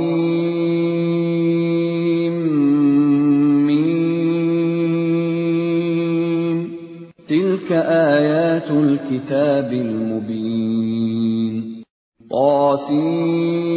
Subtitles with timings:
[7.29, 11.85] Tilka ayatul kitabil mubin.
[12.32, 13.69] Qasim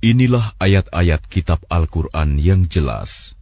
[0.00, 3.36] Inilah ayat-ayat kitab Al-Quran yang jelas.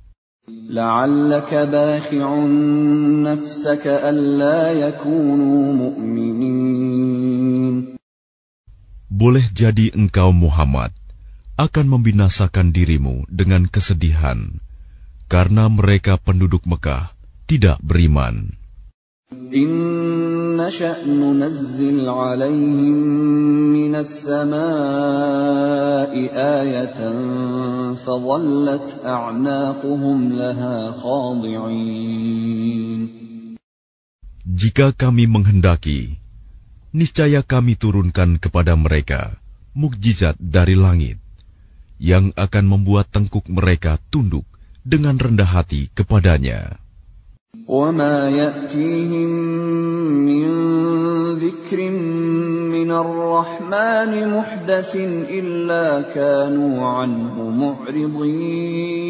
[9.07, 10.91] Boleh jadi engkau Muhammad
[11.55, 14.59] akan membinasakan dirimu dengan kesedihan
[15.31, 17.15] karena mereka penduduk Mekah
[17.47, 18.51] tidak beriman.
[20.58, 22.98] نشأ ننزل عليهم
[23.74, 24.54] من السماء
[26.62, 27.00] آية
[27.94, 32.44] فظلت أعناقهم لها خاضعين
[34.44, 36.20] Jika kami menghendaki,
[36.94, 39.40] niscaya kami turunkan kepada mereka
[39.74, 41.18] mukjizat dari langit
[41.98, 44.46] yang akan membuat tengkuk mereka tunduk
[44.86, 46.84] dengan rendah hati kepadanya.
[47.68, 49.30] وما يأتيهم
[50.30, 50.50] من
[51.44, 51.80] ذكر
[52.76, 54.92] من الرحمن محدث
[55.30, 59.04] إلا كانوا عنه معرضين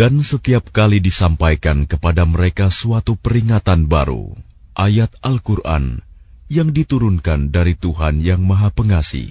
[0.00, 4.32] Dan setiap kali disampaikan kepada mereka suatu peringatan baru,
[4.72, 6.00] ayat Al-Quran
[6.48, 9.28] yang diturunkan dari Tuhan yang Maha Pengasih,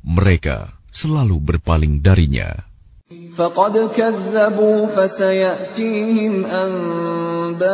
[0.00, 2.64] mereka selalu berpaling darinya.
[3.12, 7.66] فقد كذبوا فسيأتيهم أنباء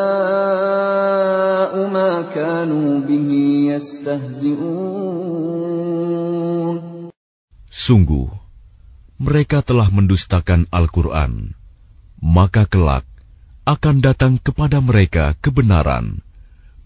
[1.90, 3.30] ما كانوا به
[3.74, 4.94] يستهزئون
[7.74, 8.30] Sungguh,
[9.18, 11.58] mereka telah mendustakan Al-Quran,
[12.22, 13.02] maka kelak
[13.66, 16.22] akan datang kepada mereka kebenaran,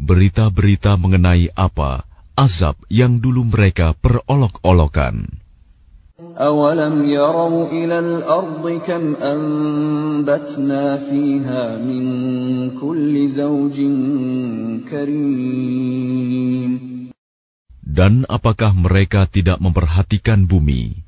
[0.00, 5.41] berita-berita mengenai apa azab yang dulu mereka perolok-olokan.
[6.22, 12.04] أولم يروا إلى الأرض كم أنبتنا فيها من
[12.74, 13.76] كل زوج
[14.90, 16.72] كريم
[17.98, 21.02] Dan apakah mereka tidak memperhatikan bumi?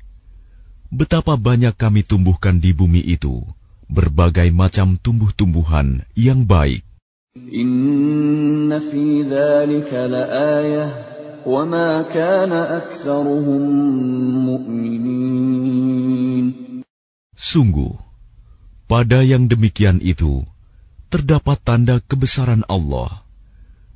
[0.91, 3.47] Betapa banyak kami tumbuhkan di bumi itu
[3.87, 6.83] berbagai macam tumbuh-tumbuhan yang baik.
[7.31, 10.87] إن في ذلك لآية
[11.45, 13.61] وما كان أكثرهم
[14.45, 16.01] مؤمنين
[17.41, 17.97] Sungguh,
[18.85, 20.45] pada yang demikian itu
[21.09, 23.25] terdapat tanda kebesaran Allah,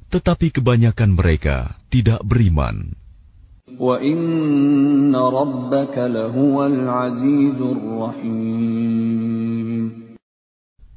[0.10, 2.98] tetapi kebanyakan mereka tidak beriman.
[3.76, 9.06] وإن ربك لهو العزيز الرحيم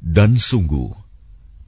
[0.09, 0.97] Dan sungguh,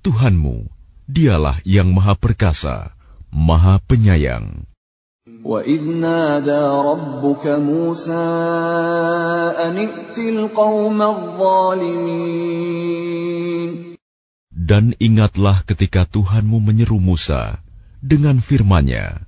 [0.01, 0.65] Tuhanmu,
[1.05, 2.97] dialah yang maha perkasa,
[3.29, 4.65] maha penyayang.
[5.45, 8.27] وإذ نادى ربك موسى
[9.53, 12.41] أن ائت القوم الظالمين
[14.71, 17.59] Dan ingatlah ketika Tuhanmu menyeru Musa
[18.01, 19.27] dengan firman-Nya,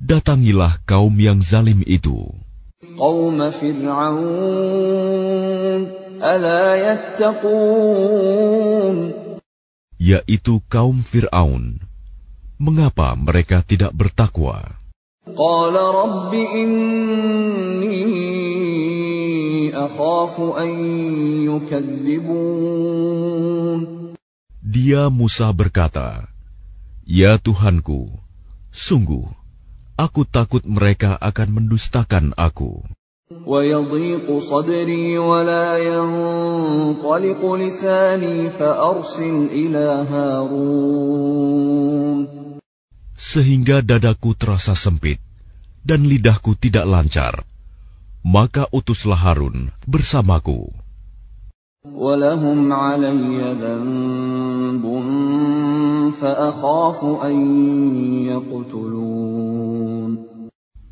[0.00, 2.30] Datangilah kaum yang zalim itu,
[2.96, 4.32] قوم فرعون
[6.22, 8.16] ألا يتقون
[10.00, 11.80] yaitu kaum Fir'aun.
[12.56, 14.79] Mengapa mereka tidak bertakwa?
[15.36, 18.06] قال رب إني
[19.74, 20.70] أخاف أن
[21.50, 22.96] يكذبون
[24.66, 26.28] Dia Musa berkata,
[27.06, 28.10] Ya Tuhanku,
[28.74, 29.30] sungguh,
[29.94, 32.82] aku takut mereka akan mendustakan aku.
[33.46, 41.79] ويضيق صدري ولا ينطلق لساني فأرسل إلى هارون
[43.21, 45.21] sehingga dadaku terasa sempit
[45.85, 47.45] dan lidahku tidak lancar.
[48.25, 50.73] Maka utuslah Harun bersamaku.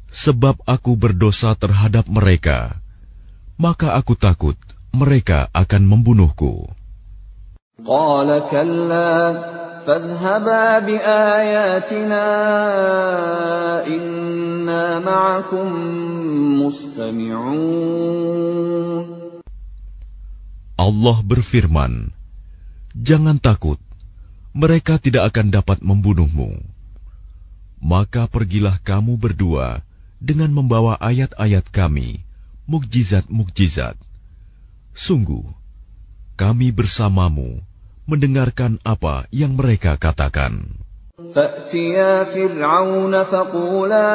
[0.09, 2.81] Sebab aku berdosa terhadap mereka,
[3.61, 4.57] maka aku takut
[4.89, 6.65] mereka akan membunuhku.
[9.88, 12.26] قال كلا فاذهبا بآياتنا
[13.86, 15.68] إنا معكم
[16.62, 18.04] مستمعون
[20.74, 22.10] Allah berfirman,
[22.98, 23.78] Jangan takut,
[24.52, 26.50] mereka tidak akan dapat membunuhmu.
[27.78, 29.86] Maka pergilah kamu berdua
[30.18, 32.26] dengan membawa ayat-ayat kami,
[32.66, 33.94] mukjizat-mukjizat.
[34.98, 35.46] Sungguh,
[36.34, 37.62] kami bersamamu
[38.08, 40.84] mendengarkan apa yang mereka katakan.
[41.34, 44.10] فأتيا فرعون فقولا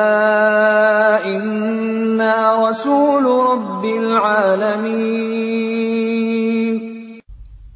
[1.26, 2.36] إنا
[2.68, 5.30] رسول رب العالمين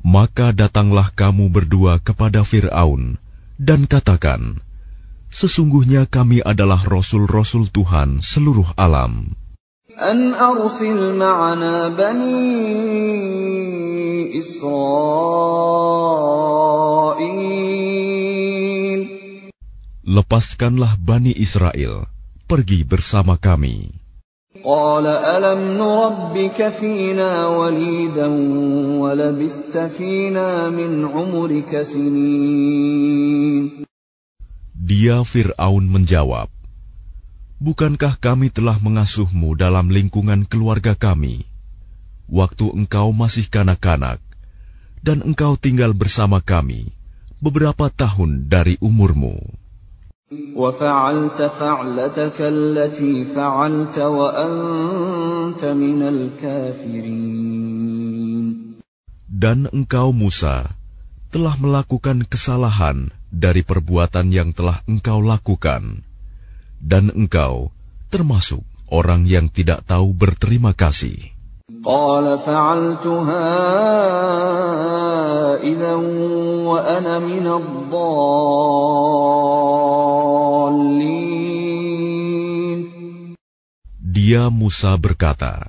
[0.04, 3.18] Maka datanglah kamu berdua kepada Fir'aun
[3.58, 4.62] dan katakan,
[5.34, 9.34] Sesungguhnya kami adalah Rasul-Rasul Tuhan seluruh alam.
[20.07, 22.07] Lepaskanlah Bani Israel,
[22.47, 23.91] pergi bersama kami.
[34.79, 36.49] Dia Fir'aun menjawab,
[37.59, 41.43] Bukankah kami telah mengasuhmu dalam lingkungan keluarga kami?
[42.31, 44.23] Waktu engkau masih kanak-kanak,
[45.03, 46.95] dan engkau tinggal bersama kami
[47.43, 49.43] beberapa tahun dari umurmu.
[59.27, 60.57] Dan engkau Musa
[61.35, 66.08] telah melakukan kesalahan dari perbuatan yang telah engkau lakukan
[66.78, 67.72] dan engkau
[68.14, 68.62] termasuk
[68.92, 71.34] orang yang tidak tahu berterima kasih.
[71.84, 73.48] قال فعلتها
[75.64, 75.94] إذا
[76.64, 78.44] وأنا من الضالين
[84.14, 85.68] Dia Musa berkata,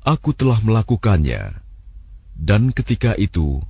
[0.00, 1.60] Aku telah melakukannya,
[2.32, 3.60] dan ketika itu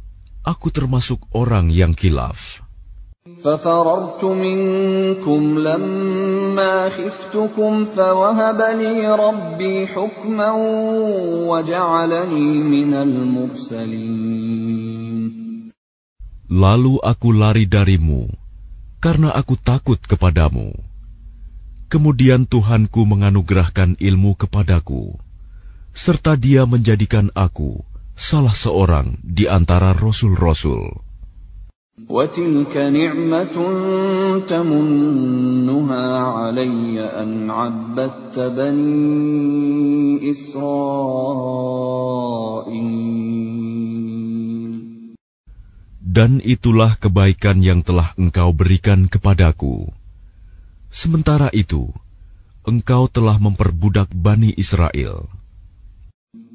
[0.46, 2.62] aku termasuk orang yang kilaf.
[3.44, 10.50] ففررت منكم لما خفتكم فوهب لي ربي حكما
[11.50, 14.58] وجعلني من المرسلين
[16.49, 18.25] Lalu aku lari darimu,
[19.05, 20.72] karena aku takut kepadamu.
[21.93, 25.12] Kemudian Tuhanku menganugerahkan ilmu kepadaku,
[25.93, 27.84] serta Dia menjadikan aku
[28.16, 31.05] salah seorang di antara rasul-rasul.
[32.06, 33.56] وتلك نعمة
[34.46, 41.58] تمنها علي أن عبدت بني إسرائيل
[46.08, 49.87] Dan itulah kebaikan yang telah engkau berikan kepadaku.
[50.90, 51.94] Sementara itu,
[52.66, 55.31] engkau telah memperbudak Bani Israel.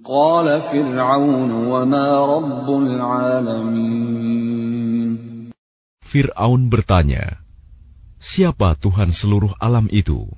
[0.03, 4.76] قال فرعون وما رب العالمين
[6.07, 7.43] Fir'aun bertanya,
[8.23, 10.31] Siapa Tuhan seluruh alam itu?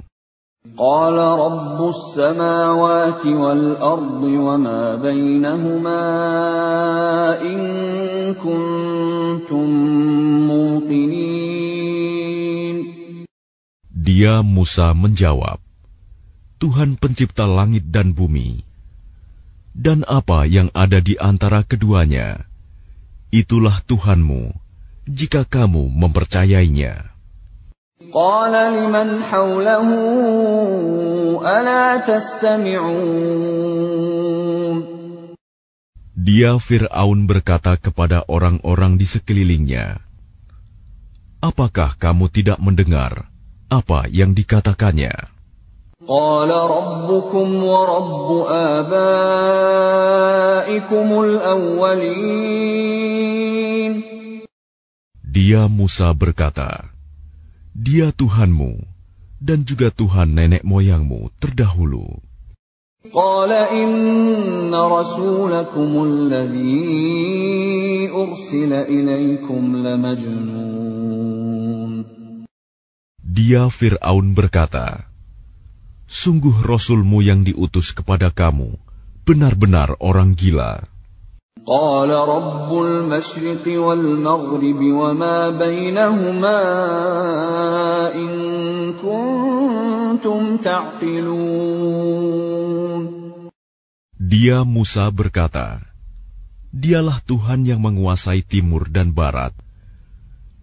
[0.74, 6.02] قال رب السماوات والأرض وما بينهما
[7.46, 7.60] إن
[8.34, 9.70] كنتم
[10.50, 11.86] موقنين
[14.06, 15.62] Dia Musa menjawab,
[16.58, 18.66] Tuhan pencipta langit dan bumi,
[19.74, 22.46] dan apa yang ada di antara keduanya,
[23.34, 24.59] itulah Tuhanmu,
[25.10, 27.16] jika kamu mempercayainya.
[28.16, 29.88] قال لمن حوله
[31.44, 33.36] ألا تستمعون
[36.26, 40.02] Dia Fir'aun berkata kepada orang-orang di sekelilingnya,
[41.38, 43.30] Apakah kamu tidak mendengar
[43.70, 45.14] apa yang dikatakannya?
[46.06, 49.48] قال ربكم ورب آبائكم
[51.24, 52.96] الأولين
[55.36, 56.88] Dia Musa berkata,
[57.76, 58.80] Dia Tuhanmu
[59.44, 62.24] dan juga Tuhan nenek moyangmu terdahulu.
[63.12, 66.90] قال إن رسولكم الذي
[68.16, 70.96] أرسل إليكم لمجنون
[73.20, 75.12] Dia Fir'aun berkata,
[76.08, 78.80] Sungguh Rasulmu yang diutus kepada kamu,
[79.28, 80.80] benar-benar orang gila.
[81.66, 86.60] قال رب المشرق والمغرب وما بينهما
[88.14, 88.32] إن
[89.02, 92.06] كنتم تعقلون
[94.26, 95.82] Dia Musa berkata,
[96.70, 99.54] Dialah Tuhan yang menguasai timur dan barat,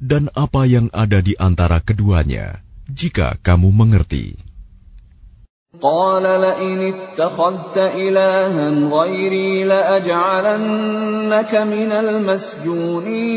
[0.02, 2.58] dan apa yang ada di antara keduanya,
[2.90, 4.45] jika kamu mengerti.
[5.80, 13.32] قال لئن اتخذت إلها غيري لأجعلنك من المسجونين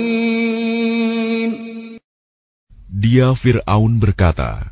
[2.96, 4.72] Dia Fir'aun berkata,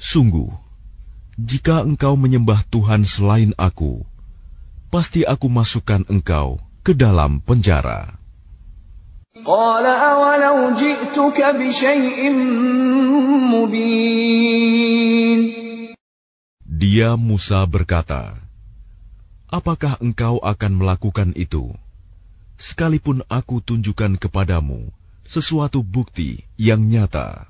[0.00, 0.50] Sungguh,
[1.38, 4.02] jika engkau menyembah Tuhan selain aku,
[4.90, 8.10] pasti aku masukkan engkau ke dalam penjara.
[16.81, 18.33] Dia Musa berkata,
[19.45, 21.69] Apakah engkau akan melakukan itu?
[22.57, 24.89] Sekalipun aku tunjukkan kepadamu
[25.21, 27.45] sesuatu bukti yang nyata.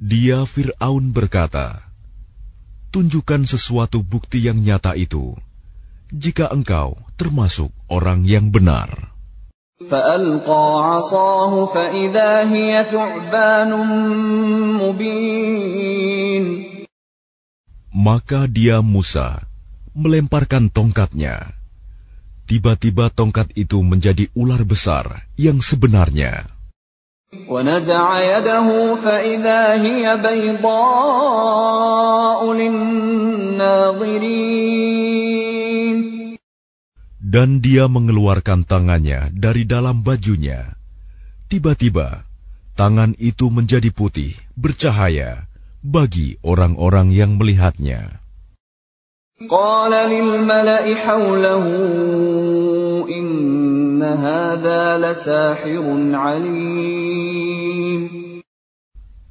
[0.00, 1.76] Dia Fir'aun berkata,
[2.88, 5.36] Tunjukkan sesuatu bukti yang nyata itu,
[6.12, 9.12] jika engkau termasuk orang yang benar.
[17.92, 19.42] Maka dia Musa
[19.92, 21.56] melemparkan tongkatnya.
[22.46, 26.44] Tiba-tiba tongkat itu menjadi ular besar yang sebenarnya.
[37.21, 40.77] Dan dia mengeluarkan tangannya dari dalam bajunya.
[41.49, 42.27] Tiba-tiba,
[42.77, 45.49] tangan itu menjadi putih, bercahaya
[45.81, 48.21] bagi orang-orang yang melihatnya.
[49.37, 51.65] قال للملأ حوله
[53.05, 55.85] إن هذا لساحر
[56.17, 58.01] عليم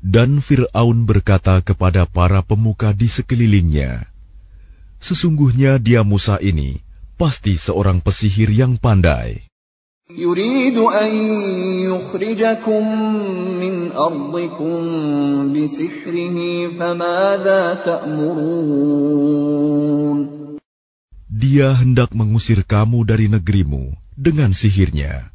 [0.06, 4.06] Dan Fir'aun berkata kepada para pemuka di sekelilingnya,
[5.02, 6.86] Sesungguhnya dia Musa ini
[7.20, 9.46] pasti seorang pesihir yang pandai.
[10.06, 11.10] يريد أن
[11.90, 12.82] يخرجكم
[13.58, 14.78] من أرضكم
[15.50, 16.38] بسحره
[16.78, 19.16] فماذا تأمرون
[21.26, 25.34] Dia hendak mengusir kamu dari negerimu dengan sihirnya.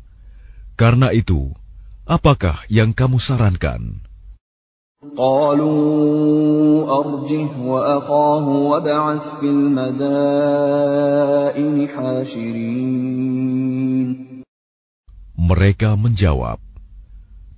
[0.80, 1.51] Karena itu,
[2.08, 4.01] apakah yang kamu sarankan?
[5.18, 5.74] قالوا
[7.00, 9.88] أرجه وأخاه وابعث في المدائن
[11.90, 13.01] حاشرين
[15.42, 16.62] mereka menjawab,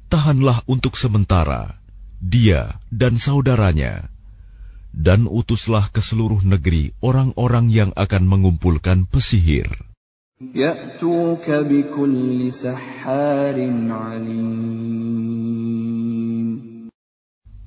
[0.07, 1.75] "Tahanlah untuk sementara
[2.23, 4.07] dia dan saudaranya,
[4.95, 9.67] dan utuslah ke seluruh negeri orang-orang yang akan mengumpulkan pesihir."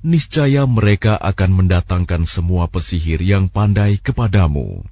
[0.07, 4.87] Niscaya mereka akan mendatangkan semua pesihir yang pandai kepadamu.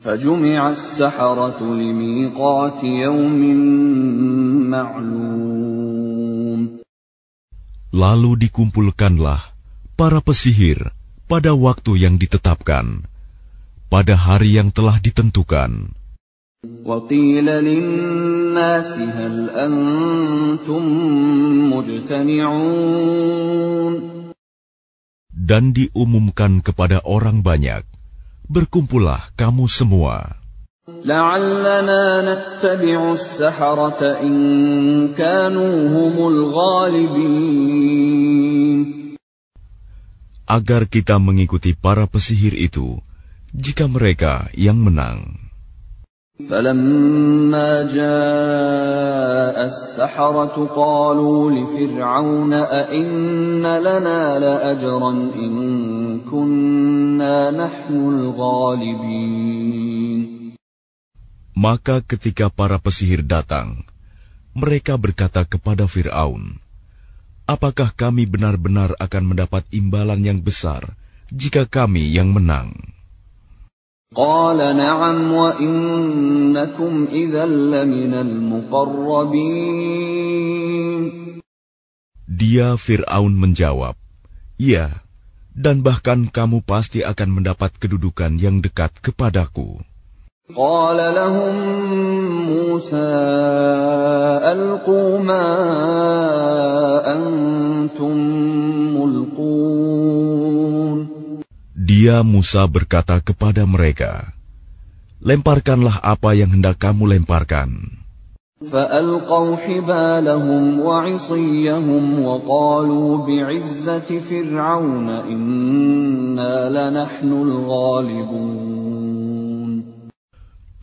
[0.00, 3.40] فجمع السحرة لميقات يوم
[4.72, 6.60] معلوم
[7.92, 9.44] Lalu dikumpulkanlah
[10.00, 10.88] para pesihir
[11.28, 13.04] pada waktu yang ditetapkan,
[13.92, 15.92] pada hari yang telah ditentukan.
[16.84, 17.48] وقيل
[18.54, 20.84] للناس هل أنتم
[21.74, 22.90] مجتمعون
[25.50, 27.82] Dan diumumkan kepada orang banyak,
[28.46, 30.38] berkumpullah kamu semua.
[40.46, 43.02] Agar kita mengikuti para pesihir itu,
[43.50, 45.43] jika mereka yang menang.
[46.48, 55.52] فلما جاء السحرة قالوا لفرعون أئن لنا لأجرا إن
[56.24, 59.60] كنا نحن الغالبين
[61.60, 63.84] Maka ketika para pesihir datang,
[64.56, 66.56] mereka berkata kepada Fir'aun,
[67.44, 70.96] Apakah kami benar-benar akan mendapat imbalan yang besar
[71.28, 72.72] jika kami yang menang?
[74.10, 79.70] قال نعم وإنكم إذا لمن المقربين
[82.30, 83.94] Dia Fir'aun menjawab,
[84.58, 85.06] Ya,
[85.54, 89.78] dan bahkan kamu pasti akan mendapat kedudukan yang dekat kepadaku.
[90.50, 91.54] قال لهم
[92.50, 93.14] موسى
[94.42, 95.46] ألقوا ما
[97.06, 98.18] أنتم
[101.85, 104.33] dia Musa berkata kepada mereka,
[105.21, 108.01] Lemparkanlah apa yang hendak kamu lemparkan.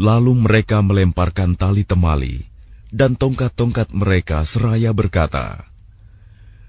[0.03, 2.47] Lalu mereka melemparkan tali temali
[2.95, 5.67] dan tongkat-tongkat mereka seraya berkata,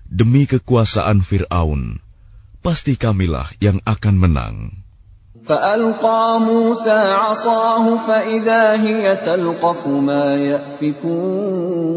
[0.09, 2.02] Demi kekuasaan Fir'aun,
[2.62, 4.56] pasti kamilah yang akan menang.
[5.48, 11.88] فألقى موسى عصاه فإذا هي تلقف ما يأفكون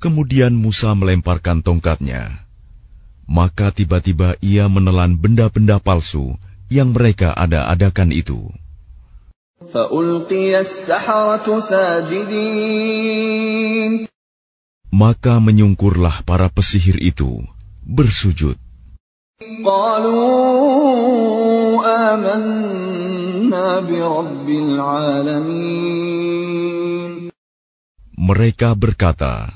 [0.00, 2.44] Kemudian Musa melemparkan tongkatnya.
[3.24, 6.36] Maka tiba-tiba ia menelan benda-benda palsu
[6.68, 8.52] yang mereka ada-adakan itu.
[9.72, 12.84] فألقي السحرة ساجدين
[14.94, 17.42] Maka menyungkurlah para pesihir itu,
[17.88, 18.56] bersujud.
[19.64, 20.24] قالوا
[22.14, 26.14] آمنا برب العالمين
[28.14, 29.52] Mereka berkata,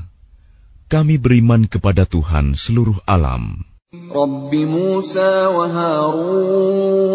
[0.92, 3.64] Kami beriman kepada Tuhan seluruh alam,
[4.12, 7.08] رب موسى وهارون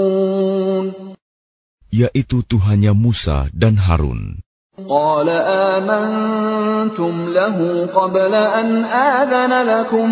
[1.93, 4.41] yaitu Tuhannya Musa dan Harun.
[4.89, 7.57] قال آمنتم له
[7.93, 10.09] قبل أن آذن لكم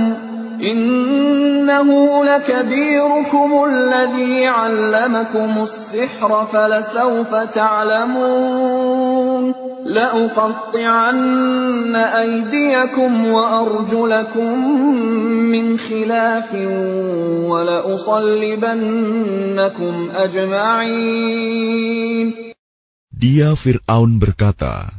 [0.60, 9.54] إنه لكبيركم الذي علمكم السحر فلسوف تعلمون.
[9.86, 14.68] لأقطعن أيديكم وأرجلكم
[15.54, 16.54] من خلاف
[17.50, 18.74] ولأصلبنكم
[20.10, 22.26] أجمعين.
[23.16, 24.92] Dia Fir'aun berkata,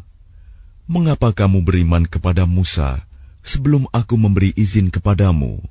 [0.88, 3.04] Mengapa kamu beriman kepada Musa
[3.47, 5.63] sebelum aku memberi izin kepadamu?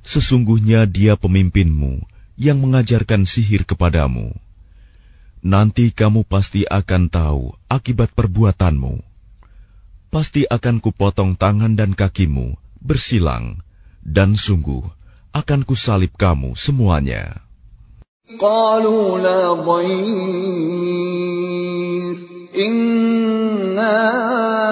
[0.00, 2.00] Sesungguhnya dia pemimpinmu
[2.40, 4.32] yang mengajarkan sihir kepadamu.
[5.44, 9.00] Nanti kamu pasti akan tahu akibat perbuatanmu.
[10.10, 13.60] Pasti akan kupotong tangan dan kakimu bersilang,
[14.00, 14.82] dan sungguh
[15.36, 17.44] akan kusalib kamu semuanya.
[18.38, 19.90] قالوا لا ضير
[22.54, 23.98] إنا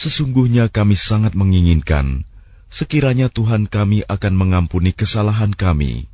[0.00, 2.24] Sesungguhnya kami sangat menginginkan
[2.72, 6.08] sekiranya Tuhan kami akan mengampuni kesalahan kami,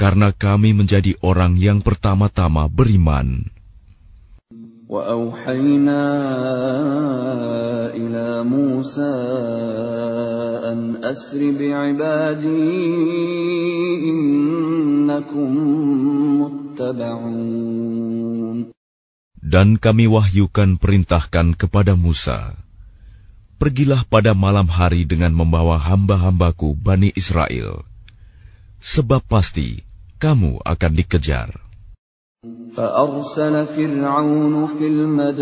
[0.00, 3.52] karena kami menjadi orang yang pertama-tama beriman."
[4.90, 6.02] وأوحينا
[7.94, 9.14] إلى موسى
[10.66, 12.74] أن أسر بعبادي
[14.10, 15.50] إنكم
[16.42, 17.70] متبعون
[19.50, 22.58] Dan kami wahyukan perintahkan kepada Musa,
[23.60, 27.84] Pergilah pada malam hari dengan membawa hamba-hambaku Bani Israel,
[28.80, 29.84] sebab pasti
[30.16, 31.52] kamu akan dikejar.
[32.76, 35.34] فأرسل فرعون في المدائن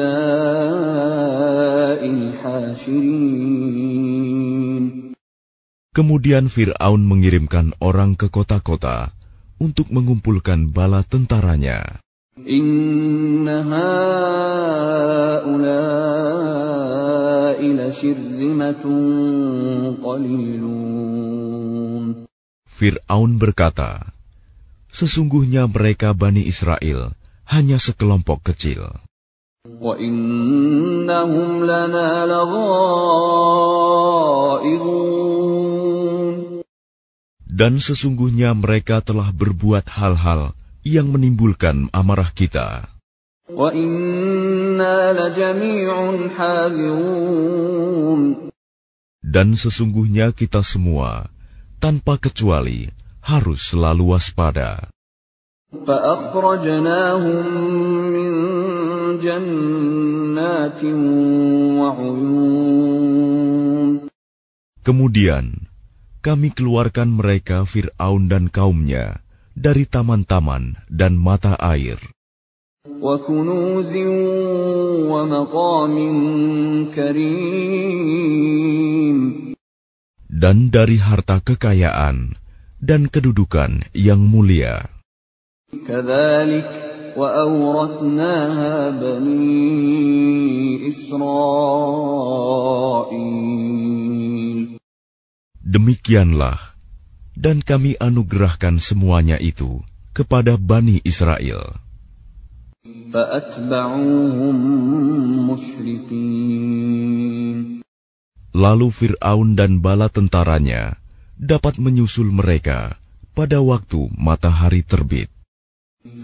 [2.43, 3.79] حاشرين
[5.95, 9.15] Kemudian Fir'aun mengirimkan orang ke kota-kota
[9.63, 12.03] untuk mengumpulkan bala tentaranya.
[12.39, 13.99] إن هؤلاء
[15.59, 16.02] لشرذمة قليلون
[22.68, 24.14] Fir'aun berkata,
[24.94, 27.18] Sesungguhnya mereka Bani Israel
[27.50, 28.94] hanya sekelompok kecil.
[37.54, 40.54] Dan sesungguhnya mereka telah berbuat hal-hal
[40.86, 42.93] yang menimbulkan amarah kita.
[49.24, 51.26] Dan sesungguhnya kita semua,
[51.82, 52.86] tanpa kecuali,
[53.26, 54.94] harus selalu waspada.
[64.84, 65.46] Kemudian,
[66.22, 69.26] kami keluarkan mereka Fir'aun dan kaumnya
[69.58, 72.13] dari taman-taman dan mata air
[73.01, 73.93] وكنوز
[75.13, 75.97] ومقام
[76.95, 78.39] كريم
[80.39, 82.39] dan dari harta kekayaan
[82.79, 84.87] dan kedudukan yang mulia.
[85.69, 86.71] كذلك
[87.19, 89.69] وأورثناها بني
[90.89, 91.29] إسرائيل
[95.69, 96.57] Demikianlah,
[97.37, 99.85] dan kami anugerahkan semuanya itu
[100.17, 101.82] kepada Bani Israel.
[103.13, 104.57] فأتبعوهم
[105.51, 107.09] مشرقين
[108.59, 110.99] Lalu Fir'aun dan bala tentaranya
[111.39, 112.99] dapat menyusul mereka
[113.37, 115.31] pada waktu matahari terbit.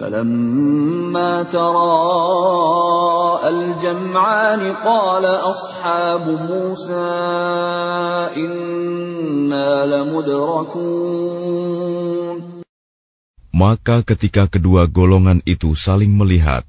[0.01, 7.13] فلما تراءى الجمعان قال أصحاب موسى
[8.37, 11.35] إنا لمدركون
[13.60, 16.64] maka ketika kedua golongan itu saling melihat,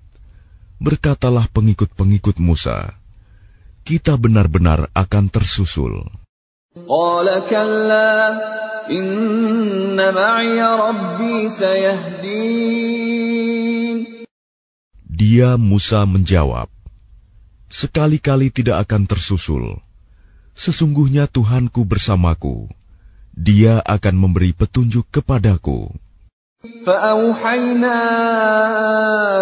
[0.82, 2.98] berkatalah pengikut-pengikut Musa,
[3.86, 6.10] kita benar-benar akan tersusul.
[15.06, 16.68] Dia Musa menjawab,
[17.70, 19.78] Sekali-kali tidak akan tersusul.
[20.58, 22.66] Sesungguhnya Tuhanku bersamaku.
[23.30, 26.09] Dia akan memberi petunjuk kepadaku.
[26.85, 27.99] فأوحينا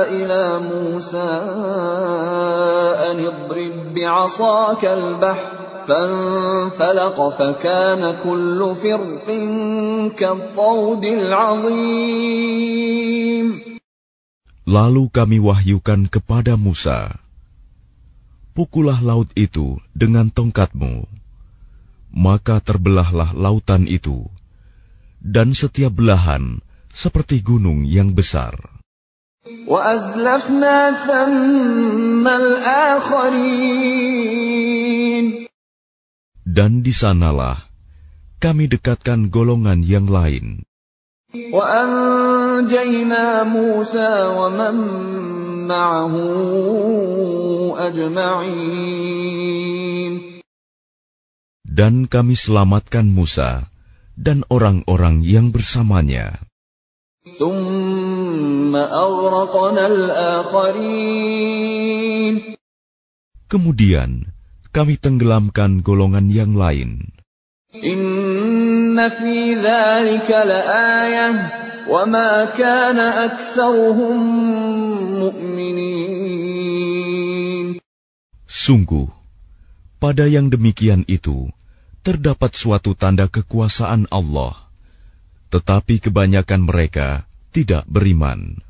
[0.07, 1.33] إلى موسى
[3.11, 9.27] أن اضرب بعصاك البحر فانفلق فكان كل فرق
[10.15, 12.63] كالطود العظيم
[14.63, 17.19] Lalu kami wahyukan kepada Musa,
[18.55, 21.03] Pukullah laut itu dengan tongkatmu.
[22.15, 24.23] Maka terbelahlah lautan itu,
[25.19, 26.63] dan setiap belahan
[26.98, 28.58] seperti gunung yang besar.
[36.58, 37.58] Dan di sanalah
[38.42, 40.66] kami dekatkan golongan yang lain.
[51.62, 53.70] Dan kami selamatkan Musa
[54.18, 56.47] dan orang-orang yang bersamanya.
[63.48, 64.10] Kemudian
[64.72, 67.12] kami tenggelamkan golongan yang lain.
[78.48, 79.08] Sungguh,
[79.96, 81.48] pada yang demikian itu
[82.04, 84.67] terdapat suatu tanda kekuasaan Allah
[85.48, 88.60] tetapi kebanyakan mereka tidak beriman.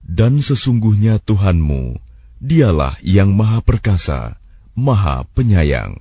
[0.00, 1.82] Dan sesungguhnya Tuhanmu,
[2.40, 4.36] dialah yang maha perkasa,
[4.76, 5.96] maha penyayang.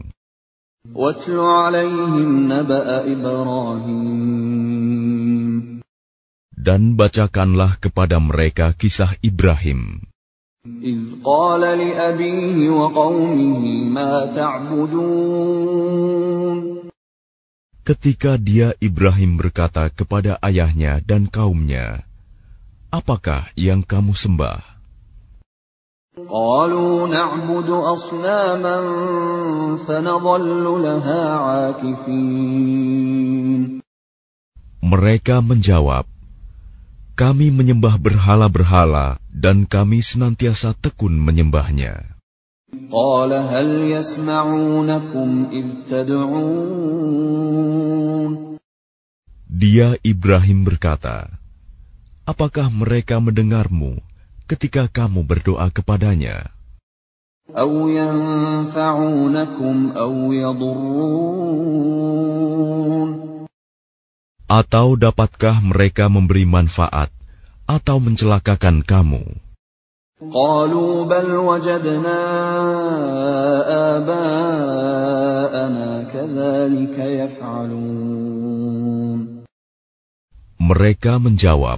[6.60, 10.09] Dan bacakanlah kepada mereka kisah Ibrahim.
[10.69, 13.61] إذ قال لأبيه وقومه
[13.93, 15.75] ما تعبدون
[17.85, 22.09] Ketika dia Ibrahim berkata kepada ayahnya dan kaumnya,
[22.89, 24.65] Apakah yang kamu sembah?
[26.15, 28.77] قالوا نعبد أصناما
[29.85, 32.65] فنظل لها عاكفين
[34.81, 36.09] Mereka menjawab,
[37.19, 42.15] Kami menyembah berhala-berhala dan kami senantiasa tekun menyembahnya.
[42.91, 47.15] قال هل يسمعونكم إذ تدعون
[49.55, 51.31] Dia Ibrahim berkata,
[52.27, 54.03] Apakah mereka mendengarmu
[54.51, 56.51] ketika kamu berdoa kepadanya?
[57.45, 61.85] أو ينفعونكم أو يضرون
[64.49, 67.09] Atau dapatkah mereka memberi manfaat
[67.65, 69.25] atau mencelakakan kamu?
[70.25, 72.21] قالوا بل وجدنا
[73.99, 78.15] آباءنا كذلك يفعلون
[80.65, 81.77] Mereka menjawab,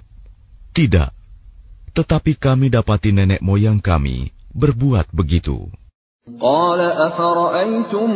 [0.71, 1.11] Tidak,
[1.91, 5.67] tetapi kami dapati nenek moyang kami berbuat begitu.
[6.41, 8.11] قال أفرأيتم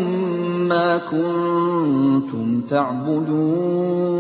[0.66, 4.10] ما كنتم تعبدون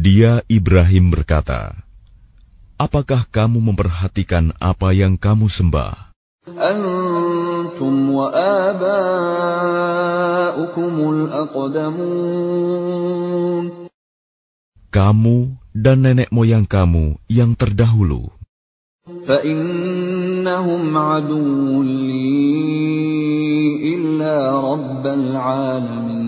[0.00, 1.76] Dia Ibrahim berkata,
[2.80, 6.10] Apakah kamu memperhatikan apa yang kamu sembah?
[6.48, 8.54] أنتم وآباؤكم
[11.14, 12.50] الأقدمون
[14.90, 18.26] Kamu dan nenek moyang kamu yang terdahulu.
[20.44, 22.28] فإنهم عدو لي
[23.96, 26.20] إلا رب العالمين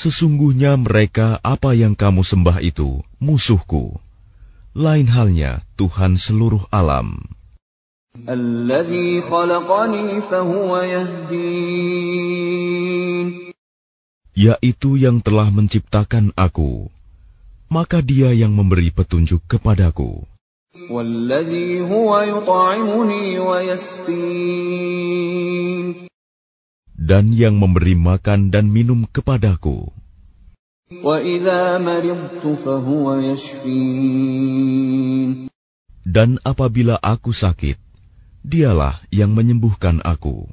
[0.00, 4.00] Sesungguhnya mereka apa yang kamu sembah itu musuhku.
[4.72, 7.20] Lain halnya Tuhan seluruh alam.
[8.28, 12.20] الذي خلقني فهو يهدين
[14.36, 16.88] Yaitu yang telah menciptakan aku.
[17.68, 20.24] Maka dia yang memberi petunjuk kepadaku.
[26.95, 29.89] dan yang memberi makan dan minum kepadaku.
[36.05, 37.77] Dan apabila aku sakit,
[38.45, 40.45] dialah yang menyembuhkan aku.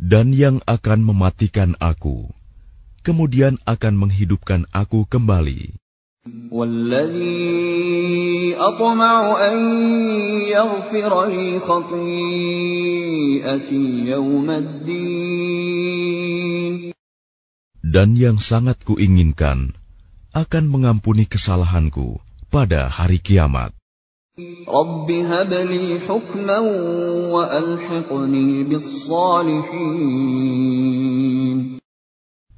[0.00, 2.39] Dan yang akan mematikan aku,
[3.00, 5.80] kemudian akan menghidupkan aku kembali.
[17.80, 19.72] Dan yang sangat kuinginkan
[20.30, 23.74] akan mengampuni kesalahanku pada hari kiamat.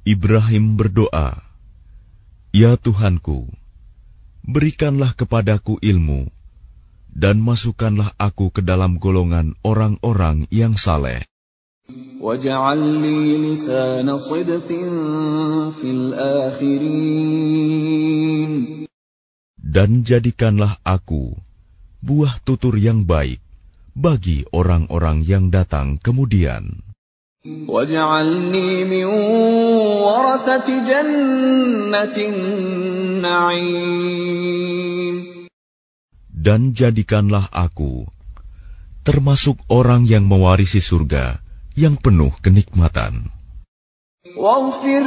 [0.03, 1.39] Ibrahim berdoa,
[2.51, 3.47] "Ya Tuhanku,
[4.43, 6.27] berikanlah kepadaku ilmu
[7.07, 11.23] dan masukkanlah aku ke dalam golongan orang-orang yang saleh."
[19.63, 21.23] Dan jadikanlah aku
[22.03, 23.39] buah tutur yang baik
[23.95, 26.92] bagi orang-orang yang datang kemudian.
[27.46, 29.04] واجعلني من
[30.04, 33.88] ورثة جنة النعيم
[36.38, 38.08] Dan jadikanlah aku
[39.02, 41.38] termasuk orang yang mewarisi surga
[41.78, 43.34] yang penuh kenikmatan.
[44.38, 45.02] واغفر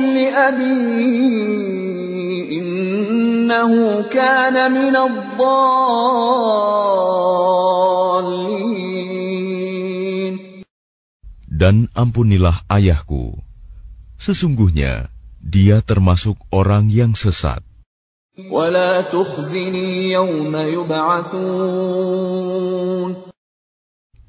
[11.55, 13.35] Dan ampunilah ayahku.
[14.15, 17.61] Sesungguhnya dia termasuk orang yang sesat.
[18.51, 21.51] ولا تخزني يوم يبعثون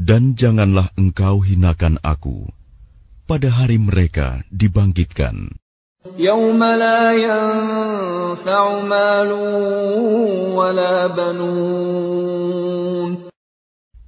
[0.03, 2.51] Dan janganlah engkau hinakan aku
[3.31, 5.55] pada hari mereka dibangkitkan,
[6.19, 9.31] يوم لا ينفع مال
[10.59, 12.86] ولا بنون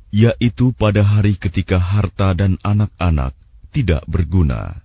[0.10, 3.38] yaitu pada hari ketika harta dan anak-anak
[3.70, 4.82] tidak berguna.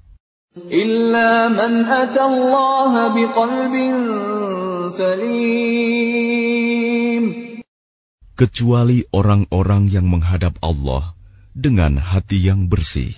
[8.35, 11.15] Kecuali orang-orang yang menghadap Allah
[11.55, 13.15] dengan hati yang bersih.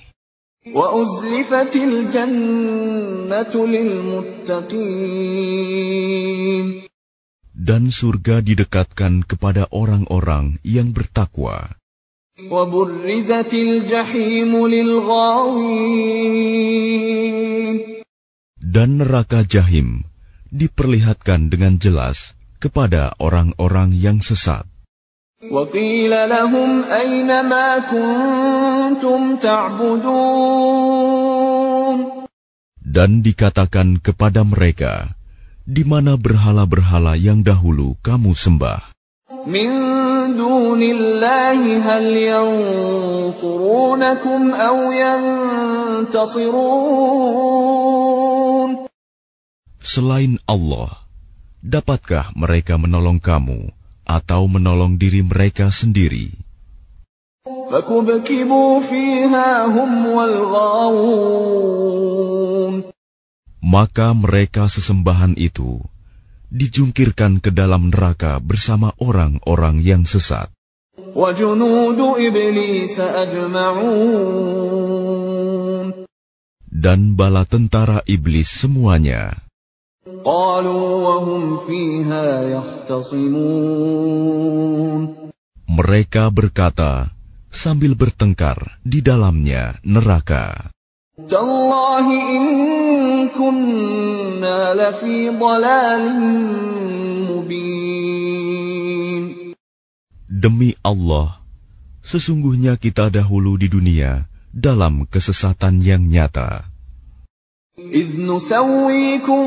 [7.57, 11.77] Dan surga didekatkan kepada orang-orang yang bertakwa.
[12.40, 16.12] وبرزت الجحيم للغاوين
[18.72, 20.08] Dan neraka jahim
[20.48, 22.32] diperlihatkan dengan jelas
[22.64, 24.64] kepada orang-orang yang sesat.
[25.42, 30.82] وقيل لهم أين ما كنتم تعبدون
[32.92, 35.16] Dan dikatakan kepada mereka,
[35.68, 38.92] di mana berhala-berhala yang dahulu kamu sembah.
[39.48, 39.95] من
[40.38, 43.34] دون الله هل ينصرونكم
[44.54, 46.52] أو ينتصرون
[49.82, 51.04] Selain Allah,
[51.60, 53.74] dapatkah mereka menolong kamu
[54.08, 56.32] atau menolong diri mereka sendiri?
[57.72, 61.62] فكبكبوا فيها هم والغاوون
[63.62, 65.80] Maka mereka sesembahan itu
[66.51, 70.51] dijungkirkan ke dalam neraka bersama orang-orang yang sesat.
[76.77, 79.33] Dan bala tentara iblis semuanya.
[85.67, 86.93] Mereka berkata
[87.51, 90.76] sambil bertengkar di dalamnya neraka.
[91.30, 92.44] تالله إن
[93.30, 96.04] كنا لفي ضلال
[97.30, 97.92] مبين
[100.42, 101.38] Demi Allah,
[102.02, 106.66] sesungguhnya kita dahulu di dunia dalam kesesatan yang nyata.
[107.82, 109.46] إذ نسويكم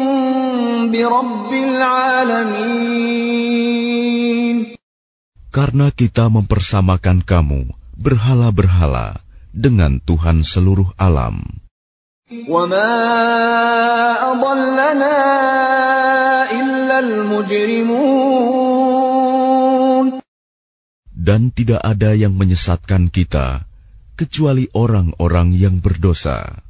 [0.90, 2.94] برب العالمين
[5.54, 9.22] Karena kita mempersamakan kamu berhala-berhala
[9.54, 11.57] dengan Tuhan seluruh alam.
[12.48, 12.90] وما
[14.32, 15.16] أضلنا
[16.50, 18.24] إلا المجرمون
[21.24, 23.64] Dan tidak ada yang menyesatkan kita
[24.16, 26.60] kecuali orang-orang yang berdosa.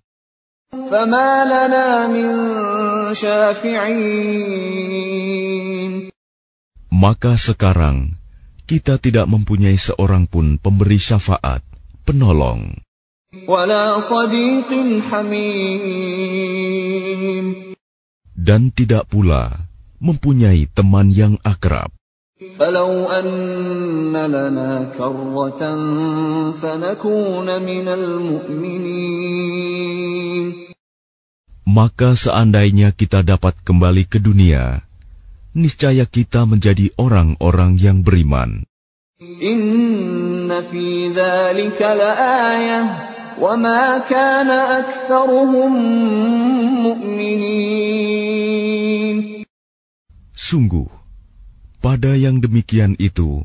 [0.75, 2.31] فما لنا من
[3.15, 4.55] شافعين
[6.95, 8.15] Maka sekarang
[8.71, 11.67] kita tidak mempunyai seorang pun pemberi syafaat,
[12.07, 12.88] penolong, ولا صديق حميم
[18.45, 19.51] dan tidak pula
[19.99, 21.91] mempunyai teman yang akrab.
[22.59, 25.63] فلو أن لنا كرة
[26.51, 29.35] فنكون من المؤمنين
[31.65, 34.85] Maka seandainya kita dapat kembali ke dunia,
[35.57, 38.63] niscaya kita menjadi orang-orang yang beriman.
[39.25, 45.73] إن في ذلك لآية وما كان أكثرهم
[46.87, 48.35] مؤمنين
[50.35, 50.93] Sungguh,
[51.81, 53.41] pada yang demikian itu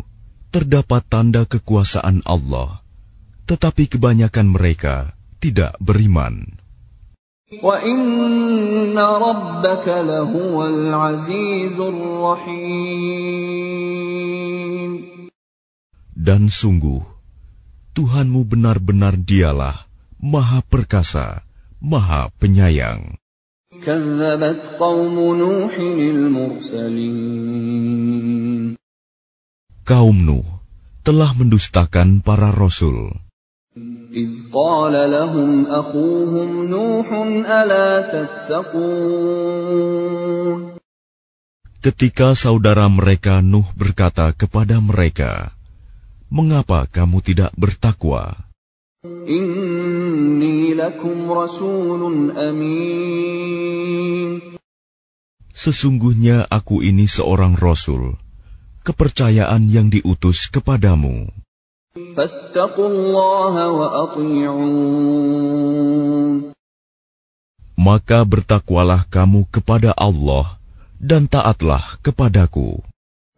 [0.51, 2.83] terdapat tanda kekuasaan Allah,
[3.47, 6.59] tetapi kebanyakan mereka tidak beriman.
[7.49, 13.29] وإن ربك لهو العزيز الرحيم
[16.13, 17.01] Dan sungguh,
[17.93, 19.75] Tuhanmu benar-benar dialah
[20.19, 21.43] Maha Perkasa,
[21.79, 23.19] Maha Penyayang.
[23.79, 27.49] كذبت قوم نوح المرسلين
[29.87, 30.45] Kaum Nuh
[31.01, 33.15] telah mendustakan para rasul.
[34.09, 37.07] إذ قال لهم أخوهم نوح
[37.45, 39.39] ألا تتقون
[41.79, 45.55] Ketika saudara mereka Nuh berkata kepada mereka,
[46.34, 48.34] mengapa kamu tidak bertakwa?
[49.06, 53.78] Inni lakum rasulun amin.
[55.54, 58.18] Sesungguhnya aku ini seorang rasul,
[58.82, 61.30] kepercayaan yang diutus kepadamu.
[67.78, 70.58] Maka bertakwalah kamu kepada Allah
[70.98, 72.82] dan taatlah kepadaku.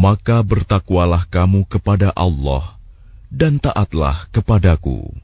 [0.00, 2.76] Maka bertakwalah kamu kepada Allah
[3.32, 5.14] dan taatlah kepadaku.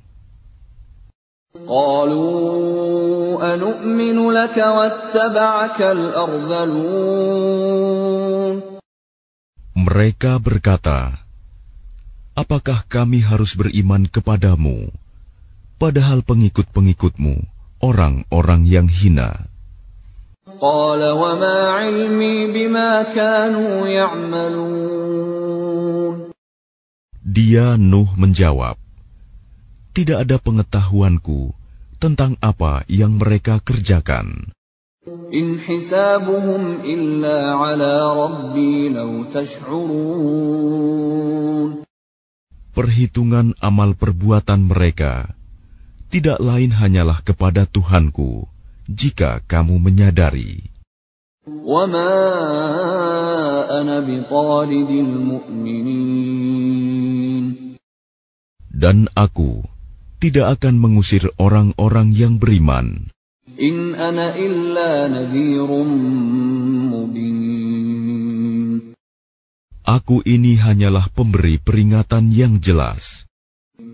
[1.52, 7.12] قالوا أنؤمن لك واتبعك الأرذلون
[9.72, 11.12] Mereka berkata,
[12.32, 14.88] Apakah kami harus beriman kepadamu,
[15.76, 17.44] padahal pengikut-pengikutmu
[17.84, 19.52] orang-orang yang hina?
[20.60, 25.12] قال وما علمي بما كانوا يعملون
[27.22, 28.76] Dia Nuh menjawab,
[29.96, 31.54] Tidak ada pengetahuanku
[31.96, 34.52] tentang apa yang mereka kerjakan.
[35.32, 40.62] إن حسابهم إلا على ربي لو تشعرون
[42.72, 45.32] Perhitungan amal perbuatan mereka
[46.12, 48.44] tidak lain hanyalah kepada Tuhanku,
[48.87, 50.63] jika kamu menyadari.
[58.67, 59.51] Dan aku
[60.17, 63.11] tidak akan mengusir orang-orang yang beriman.
[69.87, 73.26] Aku ini hanyalah pemberi peringatan yang jelas.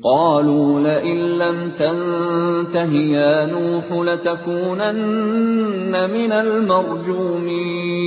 [0.03, 7.99] قالوا لئن لم تنته يا نوح لتكونن من المرجومين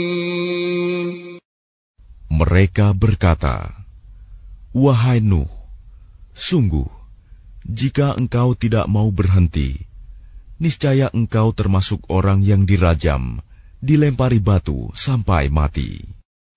[2.31, 3.75] Mereka berkata,
[4.71, 5.51] Wahai Nuh,
[6.31, 6.88] sungguh,
[7.67, 9.84] jika engkau tidak mau berhenti,
[10.57, 13.43] niscaya engkau termasuk orang yang dirajam,
[13.84, 16.14] dilempari batu sampai mati.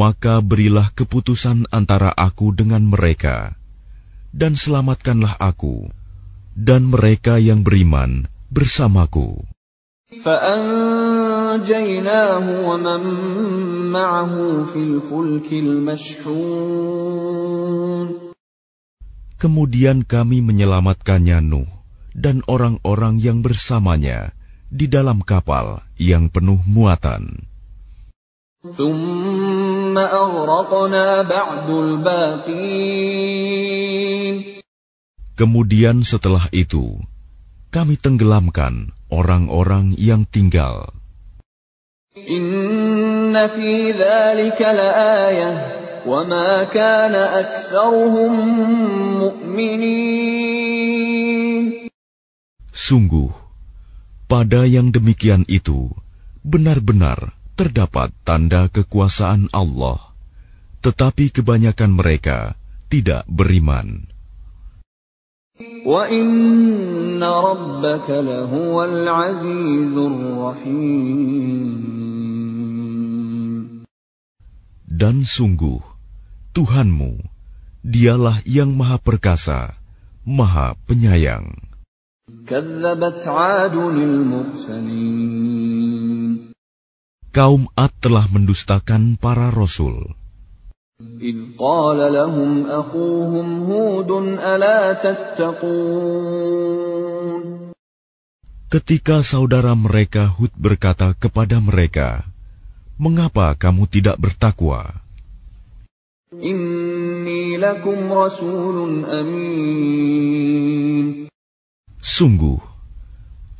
[0.00, 3.52] maka berilah keputusan antara aku dengan mereka,
[4.32, 5.92] dan selamatkanlah aku,
[6.56, 9.44] dan mereka yang beriman bersamaku.
[19.40, 21.68] Kemudian kami menyelamatkannya Nuh
[22.16, 24.32] dan orang-orang yang bersamanya
[24.72, 27.46] di dalam kapal yang penuh muatan.
[35.40, 37.00] Kemudian setelah itu,
[37.72, 40.92] kami tenggelamkan orang-orang yang tinggal.
[52.70, 53.30] Sungguh,
[54.28, 55.88] pada yang demikian itu,
[56.44, 60.00] benar-benar terdapat tanda kekuasaan Allah,
[60.80, 62.56] tetapi kebanyakan mereka
[62.88, 64.08] tidak beriman.
[74.88, 75.80] Dan sungguh,
[76.56, 77.12] Tuhanmu,
[77.84, 79.76] dialah yang maha perkasa,
[80.24, 81.52] maha penyayang
[87.33, 90.15] كذبت عاد المرسلين Kaum Ad telah mendustakan para rasul.
[91.21, 96.55] إذ قال لهم أخوهم هود ألا تتقون
[98.71, 102.23] Ketika saudara mereka Hud berkata kepada mereka,
[102.97, 105.05] "Mengapa kamu tidak bertakwa?
[106.33, 110.55] إني لكم رسول أمين
[112.05, 112.59] Sungguh,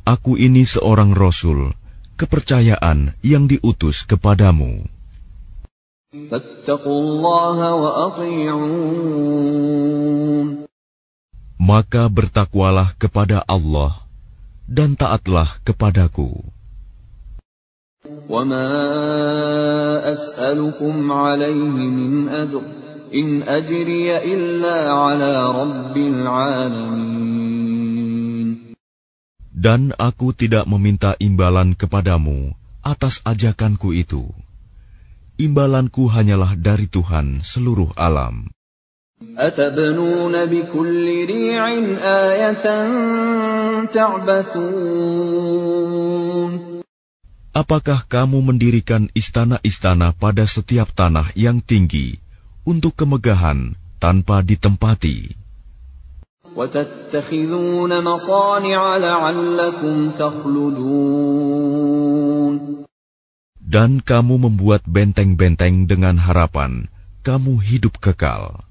[0.06, 1.76] aku ini seorang rasul,
[2.20, 4.88] kepercayaan yang diutus kepadamu.
[6.16, 8.96] فاتقوا الله وأطيعون
[11.56, 13.98] Maka bertakwalah kepada Allah
[14.68, 16.44] dan taatlah kepadaku.
[18.30, 18.70] وما
[20.12, 22.62] أسألكم عليه من أجر
[23.14, 27.39] إن أجري إلا على رب العالمين
[29.60, 32.52] Dan aku tidak meminta imbalan kepadamu
[32.84, 34.28] atas ajakanku itu.
[35.40, 38.52] Imbalanku hanyalah dari Tuhan seluruh alam.
[39.16, 41.62] أتبنون بكل ريع
[42.04, 42.66] آية
[43.88, 45.16] تعبثون
[47.56, 52.20] Apakah kamu mendirikan istana-istana pada setiap tanah yang tinggi
[52.68, 55.39] untuk kemegahan tanpa ditempati?
[63.71, 66.91] Dan kamu membuat benteng-benteng dengan harapan
[67.23, 68.67] kamu hidup kekal.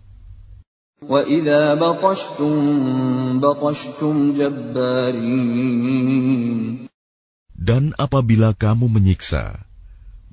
[7.60, 9.44] Dan apabila kamu menyiksa,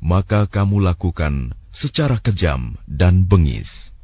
[0.03, 3.95] maka kamu lakukan secara kejam dan bengis.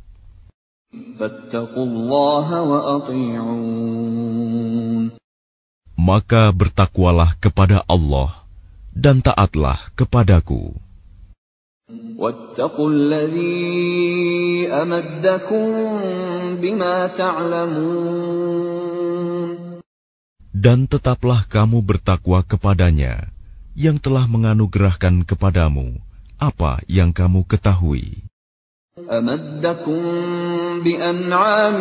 [5.98, 8.30] Maka bertakwalah kepada Allah
[8.94, 10.78] dan taatlah kepadaku.
[20.54, 23.34] Dan tetaplah kamu bertakwa kepadanya
[23.74, 25.98] yang telah menganugerahkan kepadamu
[26.38, 28.23] apa yang kamu ketahui.
[28.99, 30.03] أمدكم
[30.83, 31.79] بأنعام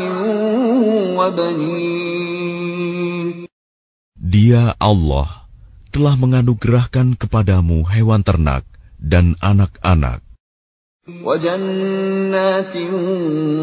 [1.18, 2.68] وبنين
[4.28, 5.48] Dia Allah
[5.90, 8.68] telah menganugerahkan kepadamu hewan ternak
[9.02, 10.22] dan anak-anak
[11.08, 12.76] وجنات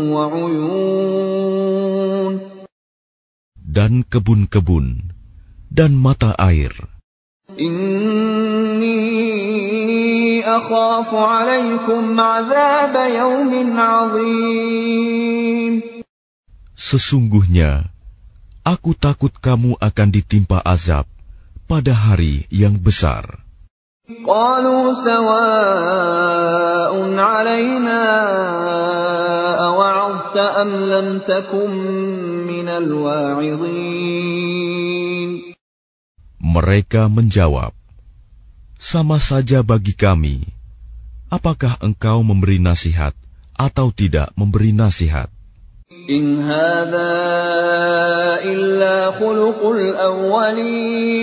[0.09, 1.55] وعيون
[3.74, 5.12] dan kebun-kebun
[5.68, 6.70] dan mata air.
[7.59, 8.38] إني
[10.59, 15.74] أخاف عليكم عذاب يوم عظيم
[16.74, 17.87] Sesungguhnya
[18.66, 21.07] aku takut kamu akan ditimpa azab
[21.70, 23.47] pada hari yang besar.
[24.05, 28.05] قالوا سواء علينا
[29.64, 31.72] أوعظت أم لم تكن
[32.45, 34.45] من الواعظين
[36.45, 37.72] Mereka menjawab,
[38.80, 40.47] sama saja bagi kami,
[41.27, 43.11] apakah engkau memberi nasihat
[43.51, 45.27] atau tidak memberi nasihat.
[46.07, 46.47] In
[48.39, 51.19] illa khuluqul awwalin.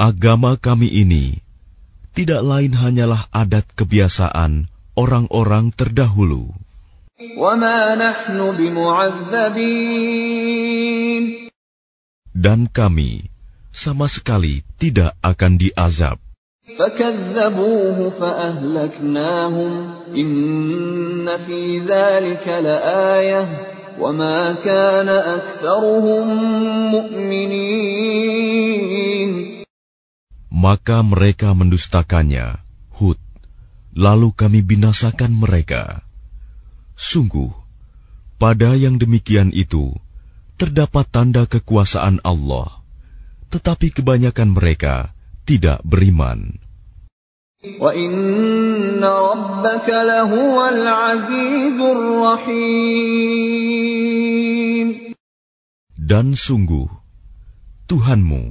[0.00, 1.44] Agama kami ini
[2.16, 4.64] tidak lain hanyalah adat kebiasaan
[4.96, 6.56] orang-orang terdahulu.
[12.32, 13.28] Dan kami
[13.75, 16.17] sama sekali tidak akan diazab.
[16.65, 19.71] فكذبوه فأهلكناهم
[20.17, 23.43] إن في ذلك لآية
[24.01, 26.27] وما كان أكثرهم
[26.91, 28.35] مؤمنين
[30.55, 32.57] Maka mereka mendustakannya,
[32.97, 33.21] Hud,
[33.93, 36.01] lalu kami binasakan mereka.
[36.97, 37.53] Sungguh,
[38.41, 39.93] pada yang demikian itu,
[40.57, 42.78] terdapat tanda kekuasaan Allah,
[43.50, 45.10] tetapi kebanyakan mereka
[45.42, 46.62] tidak beriman.
[56.00, 56.88] Dan sungguh,
[57.84, 58.42] Tuhanmu,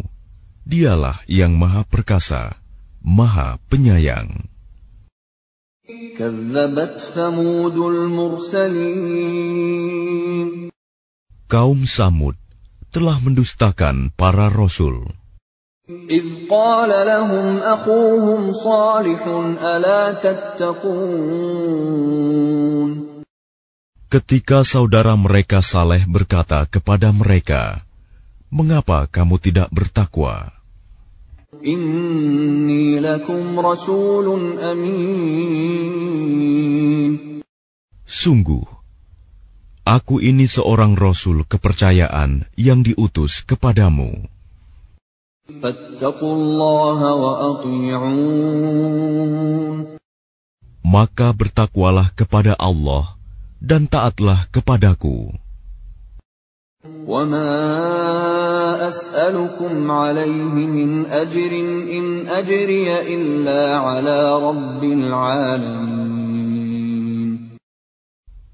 [0.67, 2.53] dialah yang maha perkasa,
[3.01, 4.45] maha penyayang.
[11.49, 12.37] Kaum Samud
[12.94, 15.10] telah mendustakan para rasul.
[15.84, 19.20] إذ قال لهم أخوهم صالح
[19.60, 21.44] ألا تتقون
[24.08, 27.84] Ketika saudara mereka Saleh berkata kepada mereka,
[28.54, 30.54] Mengapa kamu tidak bertakwa?
[31.58, 35.84] Inni lakum rasulun amin.
[38.06, 38.62] Sungguh,
[39.89, 44.29] aku ini seorang rasul kepercayaan yang diutus kepadamu.
[50.85, 53.17] Maka bertakwalah kepada Allah
[53.57, 55.33] dan taatlah kepadaku.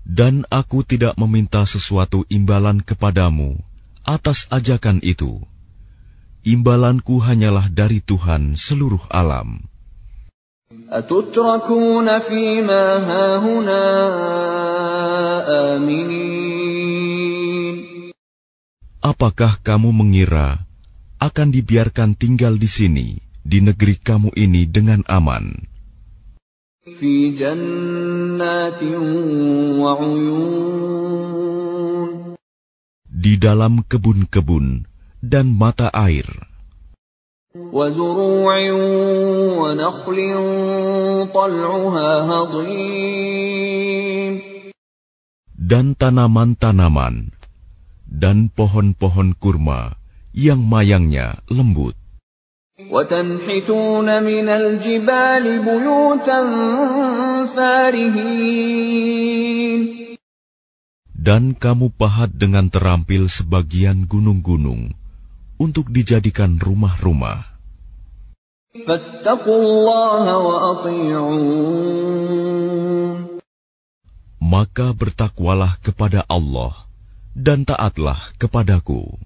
[0.06, 3.58] Dan aku tidak meminta sesuatu imbalan kepadamu
[4.06, 5.42] atas ajakan itu
[6.46, 9.66] imbalanku hanyalah dari Tuhan seluruh alam.
[19.02, 20.62] Apakah kamu mengira
[21.18, 23.08] akan dibiarkan tinggal di sini,
[23.42, 25.75] di negeri kamu ini dengan aman?
[26.86, 27.02] Di
[33.42, 34.86] dalam kebun-kebun
[35.18, 36.30] dan mata air.
[45.58, 47.16] Dan tanaman-tanaman
[48.06, 49.98] dan pohon-pohon kurma
[50.38, 52.05] yang mayangnya lembut.
[61.16, 64.94] Dan kamu pahat dengan terampil sebagian gunung-gunung
[65.58, 67.42] untuk dijadikan rumah-rumah.
[74.46, 76.86] Maka bertakwalah kepada Allah
[77.34, 79.25] dan taatlah kepadaku.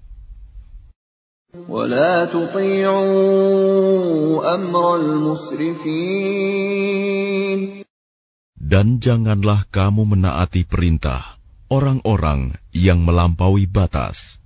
[8.70, 14.38] Dan janganlah kamu menaati perintah orang-orang yang melampaui batas.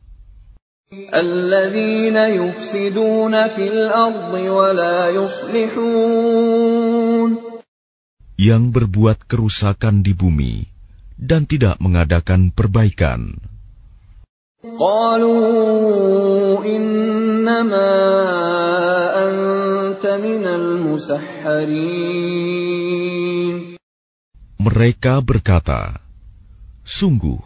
[8.41, 10.55] Yang berbuat kerusakan di bumi
[11.21, 13.53] dan tidak mengadakan perbaikan.
[24.57, 26.01] Mereka berkata,
[26.81, 27.45] Sungguh,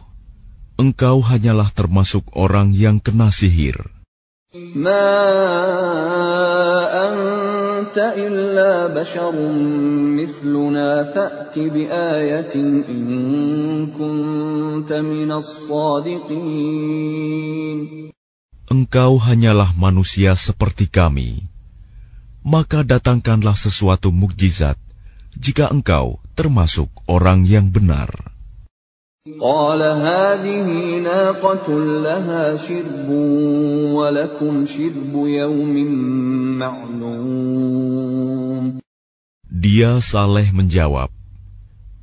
[0.79, 3.83] engkau hanyalah termasuk orang yang kena sihir.
[18.68, 21.47] Engkau hanyalah manusia seperti kami.
[22.43, 24.76] Maka datangkanlah sesuatu mukjizat
[25.39, 28.38] jika engkau termasuk orang yang benar.
[29.28, 30.68] قال هذه
[31.00, 31.68] ناقة
[32.04, 33.08] لها شرب
[33.96, 35.76] ولكم شرب يوم
[36.60, 38.04] معلوم
[39.48, 41.08] Dia Saleh menjawab,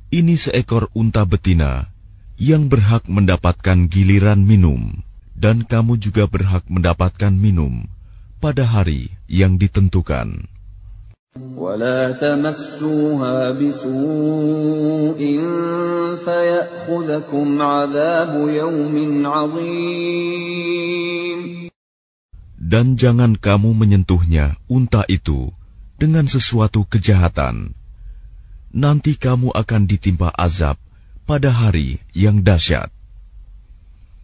[0.09, 1.93] Ini seekor unta betina
[2.41, 5.05] yang berhak mendapatkan giliran minum,
[5.37, 7.85] dan kamu juga berhak mendapatkan minum
[8.41, 10.49] pada hari yang ditentukan.
[11.55, 15.21] ولا تمسوها بسوء
[16.25, 18.95] فيأخذكم عذاب يوم
[19.27, 20.61] عظيم
[22.71, 25.51] Dan jangan kamu menyentuhnya, unta itu,
[25.99, 27.75] dengan sesuatu kejahatan.
[28.71, 30.79] Nanti kamu akan ditimpa azab
[31.27, 32.87] pada hari yang dahsyat.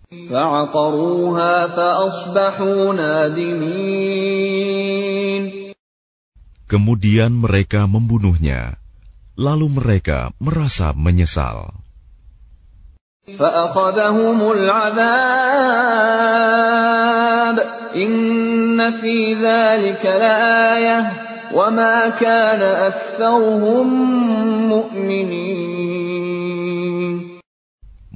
[0.08, 4.78] فعقروها فأصبحوا نادمين
[6.73, 8.81] Kemudian mereka membunuhnya,
[9.37, 11.69] lalu mereka merasa menyesal.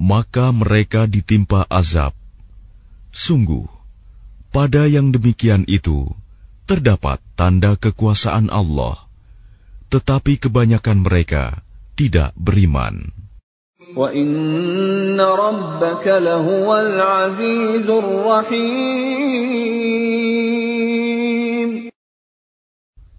[0.01, 2.17] Maka mereka ditimpa azab.
[3.13, 3.69] Sungguh,
[4.49, 6.09] pada yang demikian itu,
[6.67, 8.99] terdapat tanda kekuasaan Allah,
[9.87, 11.63] tetapi kebanyakan mereka
[11.95, 13.15] tidak beriman.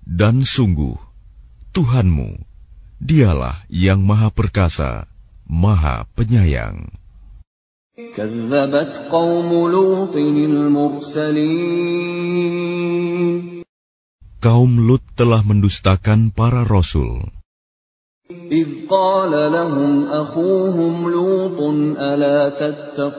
[0.05, 0.97] Dan sungguh,
[1.73, 2.31] Tuhanmu,
[3.01, 5.09] dialah yang maha perkasa,
[5.49, 6.93] maha penyayang.
[7.98, 11.44] كذبت قوم لوط المرسلين
[14.42, 17.22] Kaum Lut telah mendustakan para rasul.
[18.50, 21.60] إذ قال لهم أخوهم لوط
[22.02, 23.14] ألا تتقون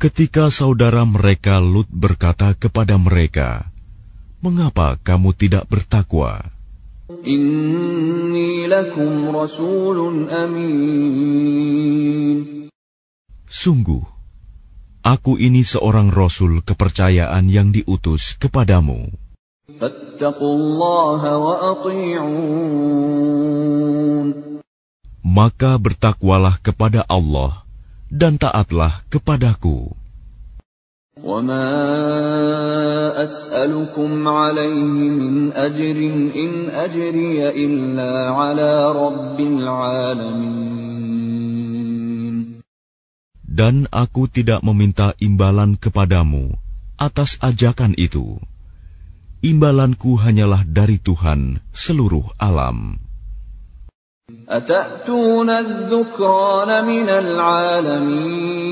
[0.00, 3.68] Ketika saudara mereka Lut berkata kepada mereka,
[4.40, 6.48] "Mengapa kamu tidak bertakwa?
[7.21, 12.37] Inni lakum rasulun amin.
[13.45, 14.01] Sungguh,
[15.05, 19.13] aku ini seorang rasul kepercayaan yang diutus kepadamu.
[25.23, 27.61] Maka bertakwalah kepada Allah
[28.09, 29.93] dan taatlah kepadaku.
[31.24, 31.66] وما
[33.22, 35.98] أسألكم عليه من أجر
[36.34, 40.78] إن أجري إلا على رب العالمين
[43.58, 46.54] Dan aku tidak meminta imbalan kepadamu
[46.94, 48.38] atas ajakan itu.
[49.42, 53.02] Imbalanku hanyalah dari Tuhan seluruh alam.
[54.48, 58.68] أتأتون الذكران من العالمين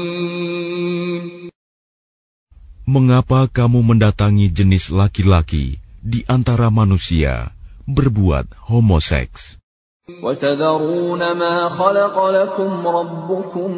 [2.91, 7.51] Mengapa kamu mendatangi jenis laki-laki di antara manusia
[7.87, 9.59] berbuat homoseks?
[10.07, 13.71] وتذرون ما خلق لكم ربكم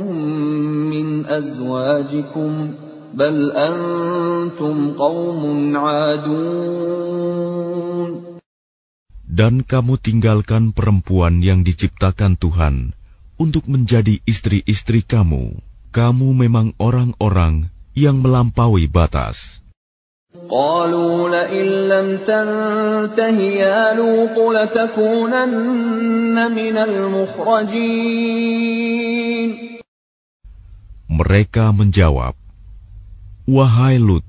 [0.93, 2.51] من أزواجكم
[3.15, 5.41] بل أنتم قوم
[5.77, 7.49] عادون
[9.39, 12.93] Dan kamu tinggalkan perempuan yang diciptakan Tuhan
[13.39, 15.55] untuk menjadi istri-istri kamu.
[15.95, 19.59] Kamu memang orang-orang yang melampaui batas.
[20.49, 27.89] قالوا لئن لم تنته يا لوط لتكونن من المخرجين
[31.09, 32.37] Mereka menjawab,
[33.49, 34.23] Wahai Lut,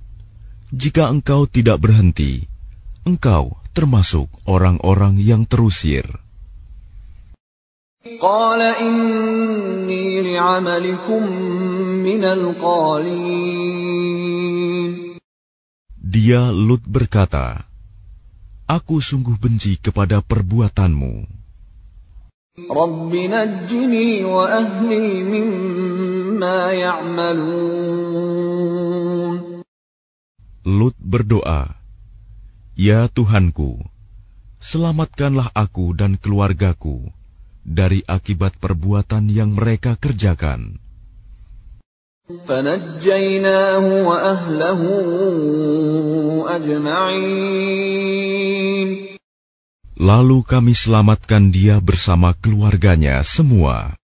[0.74, 2.48] jika engkau tidak berhenti,
[3.06, 6.08] engkau termasuk orang-orang yang terusir.
[16.05, 17.65] Dia Lut berkata,
[18.69, 21.25] Aku sungguh benci kepada perbuatanmu.
[30.69, 31.73] Lut berdoa,
[32.77, 33.81] Ya Tuhanku,
[34.61, 37.09] selamatkanlah aku dan keluargaku
[37.65, 40.77] dari akibat perbuatan yang mereka kerjakan.
[50.01, 53.97] Lalu kami selamatkan dia bersama keluarganya semua.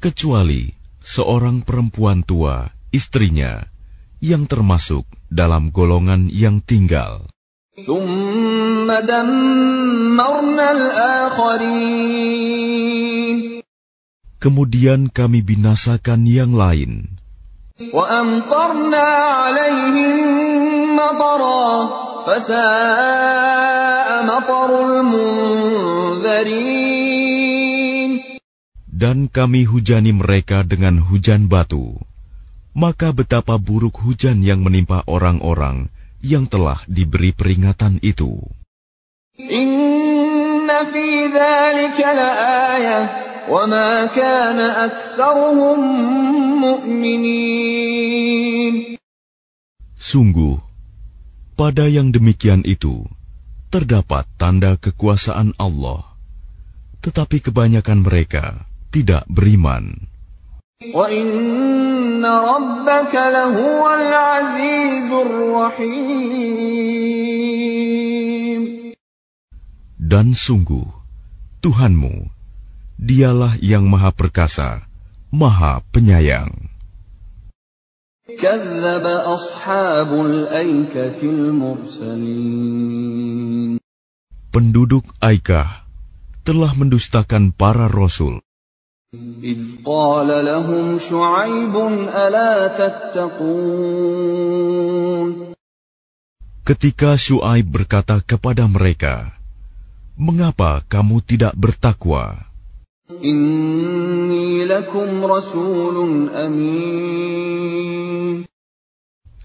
[0.00, 0.62] Kecuali
[1.00, 3.64] seorang perempuan tua, istrinya,
[4.20, 7.30] yang termasuk dalam golongan yang tinggal.
[14.40, 17.16] Kemudian kami binasakan yang lain.
[29.00, 32.09] Dan kami hujani mereka dengan hujan batu
[32.76, 35.90] maka betapa buruk hujan yang menimpa orang-orang
[36.20, 38.38] yang telah diberi peringatan itu.
[39.40, 42.10] Inna fi dhalika
[43.48, 45.80] wa ma kana aktsaruhum
[46.60, 47.80] mu'minin.
[50.00, 50.58] Sungguh,
[51.56, 53.06] pada yang demikian itu,
[53.70, 56.04] terdapat tanda kekuasaan Allah.
[57.00, 60.09] Tetapi kebanyakan mereka tidak beriman.
[60.83, 66.45] وَإِنَّ رَبَّكَ لَهُوَ الْعَزِيزُ الرَّحِيمُ
[69.95, 70.85] Dan sungguh,
[71.65, 72.29] Tuhanmu,
[73.01, 74.85] dialah yang maha perkasa,
[75.33, 76.51] maha penyayang.
[78.25, 82.59] كَذَّبَ أَصْحَابُ الْأَيْكَةِ الْمُرْسَلِينَ
[84.51, 85.85] Penduduk Aikah
[86.45, 88.45] telah mendustakan para rasul
[89.43, 91.75] إِذْ قَالَ لَهُمْ شُعَيْبٌ
[92.11, 93.85] أَلَا تَتَّقُونَ
[96.65, 99.31] ketika Syuaib berkata kepada mereka,
[100.17, 102.41] "Mengapa kamu tidak bertakwa?
[103.05, 105.95] إِنِّي لَكُمْ رَسُولٌ
[106.33, 107.85] أَمِينٌ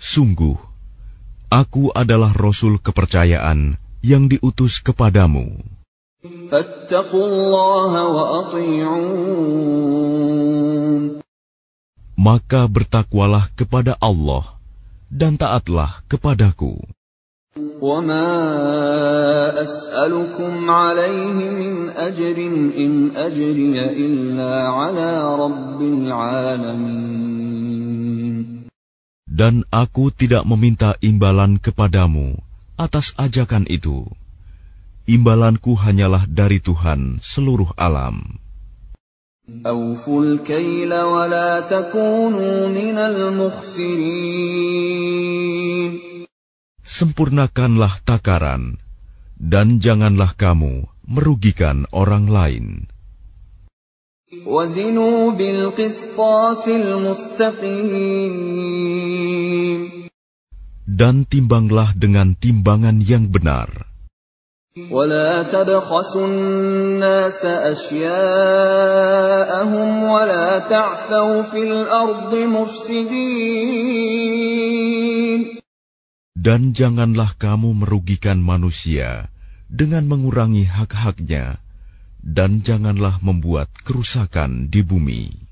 [0.00, 0.56] Sungguh,
[1.52, 5.60] aku adalah rasul kepercayaan yang diutus kepadamu.
[6.24, 9.00] فَاتَّقُوا اللَّهَ وَأَطِيعُونِ
[12.20, 14.60] Maka bertakwalah kepada Allah
[15.08, 16.76] dan taatlah kepadaku."
[17.80, 18.28] وَمَا
[19.64, 22.36] أَسْأَلُكُمْ عَلَيْهِ مِنْ أَجْرٍ
[22.76, 27.08] إِنْ أَجْرِيَ إِلَّا عَلَى رَبِّ الْعَالَمِينَ
[29.24, 32.36] Dan aku tidak meminta imbalan kepadamu
[32.76, 34.04] atas ajakan itu.
[35.05, 38.41] imbalanku hanyalah dari Tuhan seluruh alam.
[46.85, 48.81] Sempurnakanlah takaran,
[49.37, 52.89] dan janganlah kamu merugikan orang lain.
[60.85, 63.94] Dan timbanglah dengan timbangan yang benar.
[64.90, 68.02] ولا تبخسوا الناس أشياءهم
[70.02, 73.50] ولا تعثوا في الأرض مفسدين
[76.40, 79.28] Dan janganlah kamu merugikan manusia
[79.68, 81.60] dengan mengurangi hak-haknya,
[82.24, 85.50] dan janganlah membuat kerusakan di bumi.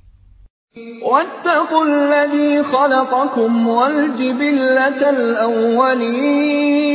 [1.03, 6.89] واتقوا الذي خلقكم والجبلة الأولين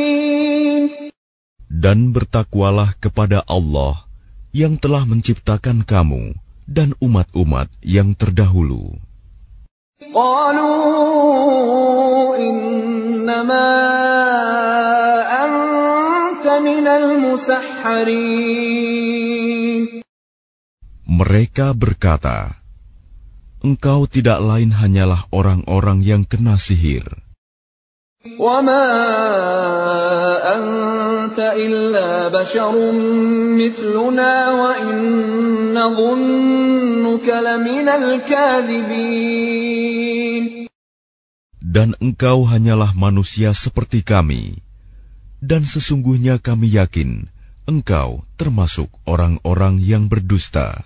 [1.68, 4.08] dan bertakwalah kepada Allah
[4.56, 6.32] yang telah menciptakan kamu
[6.64, 8.96] dan umat-umat yang terdahulu.
[21.08, 22.56] Mereka berkata,
[23.58, 27.27] Engkau tidak lain hanyalah orang-orang yang kena sihir.
[28.23, 28.87] وما
[30.55, 32.71] أنت إلا بشر
[33.59, 34.95] مثلنا وإن
[35.75, 39.43] نظنك لمن الكاذبين
[41.73, 44.61] Dan engkau hanyalah manusia seperti kami.
[45.43, 47.27] Dan sesungguhnya kami yakin
[47.65, 50.85] engkau termasuk orang-orang yang berdusta.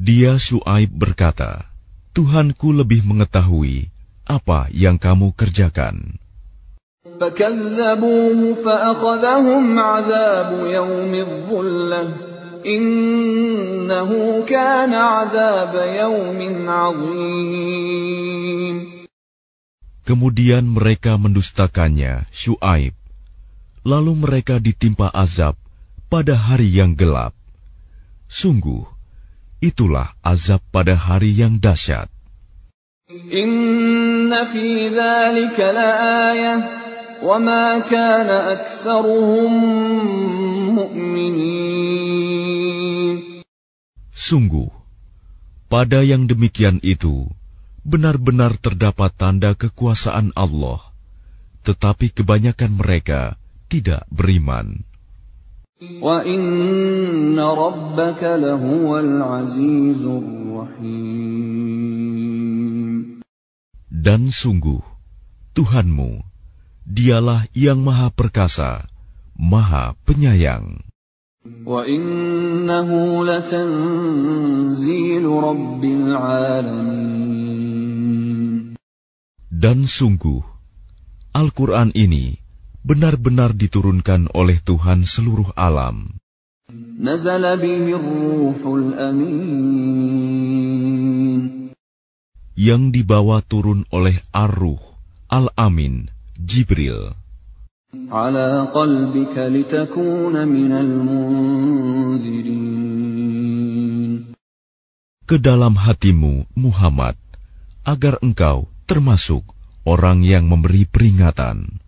[0.00, 1.68] Dia Shu'aib berkata,
[2.16, 3.92] Tuhanku lebih mengetahui
[4.24, 6.16] apa yang kamu kerjakan.
[20.08, 22.96] Kemudian mereka mendustakannya, Shu'aib.
[23.84, 25.60] Lalu mereka ditimpa azab
[26.08, 27.36] pada hari yang gelap.
[28.32, 28.89] Sungguh,
[29.60, 32.08] itulah azab pada hari yang dahsyat.
[33.10, 36.58] Inna fi laayah
[37.20, 38.64] wa ma kana
[40.76, 41.80] mu'minin.
[44.16, 44.72] Sungguh
[45.70, 47.28] pada yang demikian itu
[47.84, 50.90] benar-benar terdapat tanda kekuasaan Allah
[51.60, 53.36] tetapi kebanyakan mereka
[53.68, 54.89] tidak beriman.
[63.88, 64.84] Dan sungguh,
[65.56, 66.20] Tuhanmu,
[66.84, 68.84] dialah yang maha perkasa,
[69.32, 70.84] maha penyayang.
[79.48, 80.44] Dan sungguh,
[81.32, 82.49] Al-Quran ini
[82.80, 86.16] benar-benar diturunkan oleh Tuhan seluruh alam.
[92.60, 94.82] Yang dibawa turun oleh Ar-Ruh,
[95.32, 97.16] Al-Amin, Jibril.
[105.24, 107.16] Ke dalam hatimu, Muhammad,
[107.82, 109.42] agar engkau termasuk
[109.88, 111.79] orang yang memberi peringatan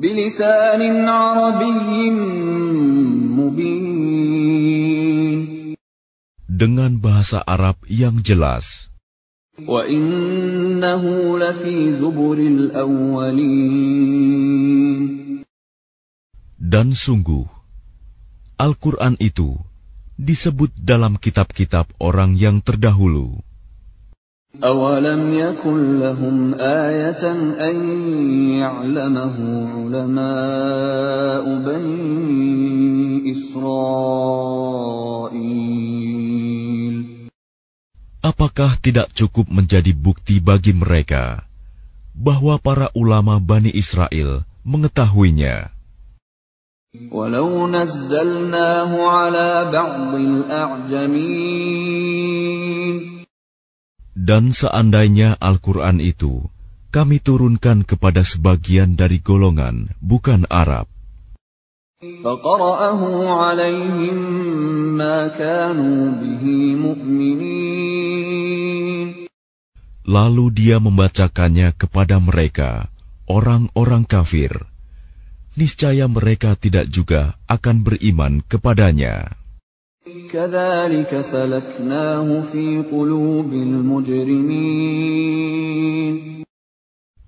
[0.00, 2.10] بلسان عربي
[3.36, 4.30] مبين
[6.60, 8.92] dengan bahasa Arab yang jelas,
[9.64, 11.04] وإنه
[11.40, 13.80] لفي زبر الأولين
[16.60, 17.48] dan sungguh
[18.60, 19.56] Al-Quran itu
[20.20, 23.40] disebut dalam kitab-kitab orang yang terdahulu.
[24.64, 27.32] أولم يكن لهم آية
[27.70, 27.76] أن
[28.60, 29.36] يعلمه
[29.72, 34.10] علماء بني إسرائيل
[38.20, 41.48] Apakah tidak cukup menjadi bukti bagi mereka
[42.12, 45.72] bahwa para ulama Bani Israel mengetahuinya?
[46.90, 51.30] ولو نزلناه على بعض الأعجمين
[54.15, 56.47] dan seandainya Al-Quran itu
[56.87, 60.87] kami turunkan kepada sebagian dari golongan bukan Arab.
[70.05, 72.87] Lalu dia membacakannya kepada mereka,
[73.27, 74.55] orang-orang kafir.
[75.59, 79.35] Niscaya mereka tidak juga akan beriman kepadanya.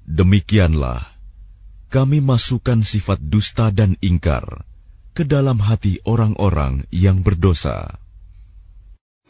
[0.09, 1.01] Demikianlah,
[1.93, 4.65] kami masukkan sifat dusta dan ingkar
[5.13, 8.03] ke dalam hati orang-orang yang berdosa.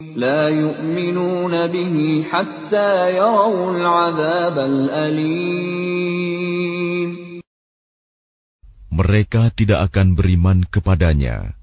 [0.03, 6.03] لا يؤمنون به حتى يروا العذاب الأليم
[8.93, 11.55] Mereka tidak akan beriman kepadanya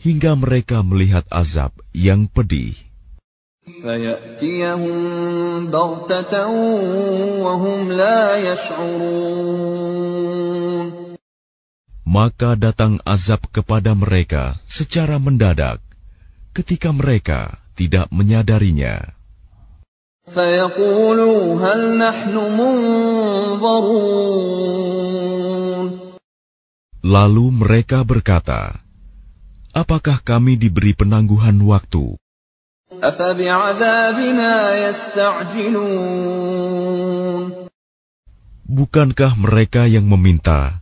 [0.00, 2.72] hingga mereka melihat azab yang pedih.
[12.10, 15.78] Maka datang azab kepada mereka secara mendadak
[16.56, 19.14] ketika mereka tidak menyadarinya.
[27.00, 28.89] Lalu mereka berkata,
[29.70, 32.18] apakah kami diberi penangguhan waktu?
[38.70, 40.78] Bukankah mereka yang meminta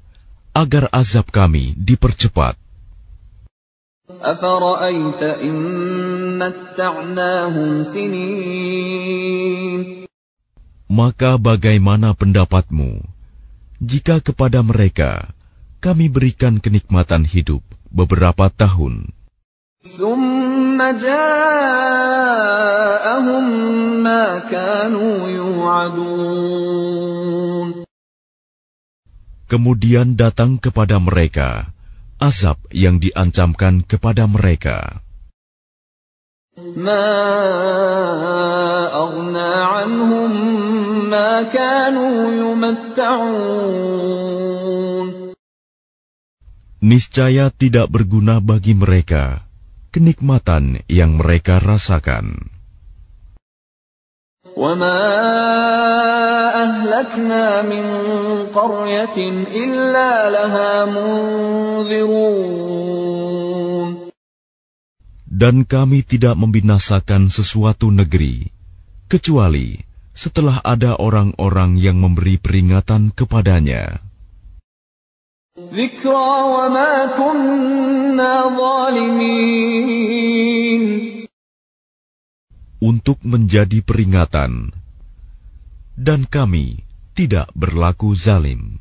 [0.57, 2.57] agar azab kami dipercepat?
[10.89, 13.05] Maka bagaimana pendapatmu
[13.78, 15.30] jika kepada mereka
[15.78, 17.62] kami berikan kenikmatan hidup
[17.93, 19.12] beberapa tahun.
[29.49, 31.72] Kemudian datang kepada mereka
[32.20, 35.01] azab yang diancamkan kepada mereka.
[36.59, 37.18] ما
[46.88, 49.44] Niscaya tidak berguna bagi mereka
[49.94, 52.50] kenikmatan yang mereka rasakan.
[54.54, 55.02] وما
[56.54, 57.86] أهلكنا من
[58.54, 59.18] قرية
[59.50, 62.34] إلا لها منذرون
[65.34, 68.54] Dan kami tidak membinasakan sesuatu negeri,
[69.10, 69.82] kecuali
[70.14, 73.98] setelah ada orang-orang yang memberi peringatan kepadanya.
[82.79, 84.71] Untuk menjadi peringatan,
[85.99, 86.87] dan kami
[87.19, 88.79] tidak berlaku zalim.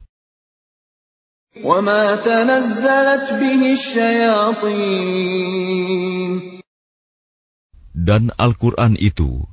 [7.97, 9.49] Dan Al-Quran itu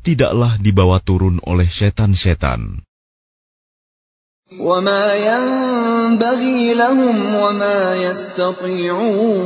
[0.00, 2.80] tidaklah dibawa turun oleh setan-setan.
[4.61, 9.37] وما ينبغي لهم وما يستطيعون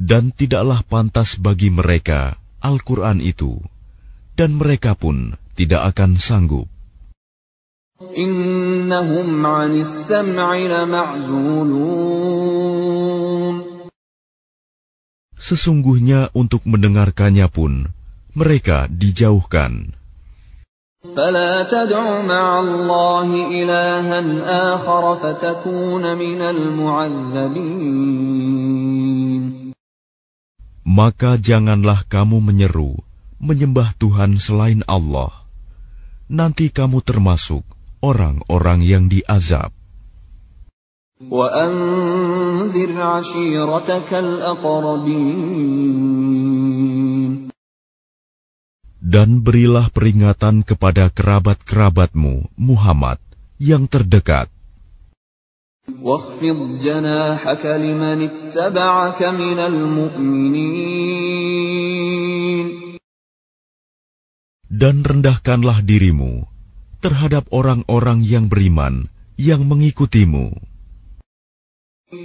[0.00, 3.62] Dan tidaklah pantas bagi mereka Al-Quran itu,
[4.34, 6.68] dan mereka pun tidak akan sanggup.
[8.00, 12.10] إنهم عن السمع لمعزولون
[15.40, 17.88] Sesungguhnya untuk mendengarkannya pun
[18.36, 19.96] mereka dijauhkan.
[21.04, 24.20] فلا تدع مع الله إلها
[24.76, 27.80] آخر فتكون من المعذبين
[30.90, 32.98] Maka janganlah kamu menyeru
[33.38, 35.30] menyembah Tuhan selain Allah.
[36.28, 37.62] Nanti kamu termasuk
[38.02, 39.70] orang-orang yang diazab.
[41.20, 45.60] وأنذر عشيرتك الأقربين
[49.04, 53.16] Dan berilah peringatan kepada kerabat-kerabatmu, Muhammad,
[53.56, 54.52] yang terdekat.
[55.90, 61.10] واخفض جناحك لمن اتبعك من المؤمنين
[64.70, 66.46] Dan rendahkanlah dirimu
[67.02, 70.54] terhadap orang-orang yang beriman yang mengikutimu.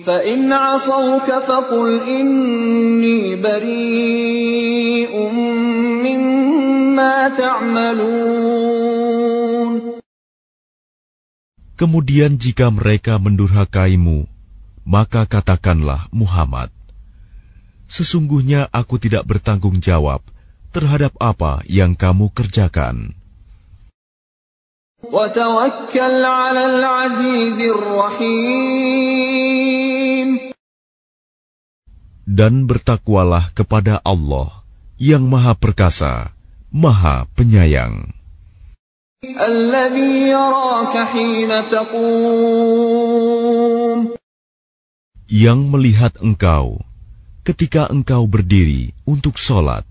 [0.05, 5.65] فإن عصوك فقل إني بريء مما
[6.01, 6.38] تعملون
[11.80, 14.28] Kemudian jika mereka mendurhakaimu,
[14.84, 16.68] maka katakanlah Muhammad,
[17.90, 20.22] Sesungguhnya aku tidak bertanggung jawab
[20.70, 23.18] terhadap apa yang kamu kerjakan.
[32.30, 34.62] Dan bertakwalah kepada Allah
[35.02, 36.30] yang Maha Perkasa.
[36.70, 38.14] Maha Penyayang.
[45.26, 46.78] Yang melihat engkau
[47.42, 49.82] ketika engkau berdiri untuk sholat.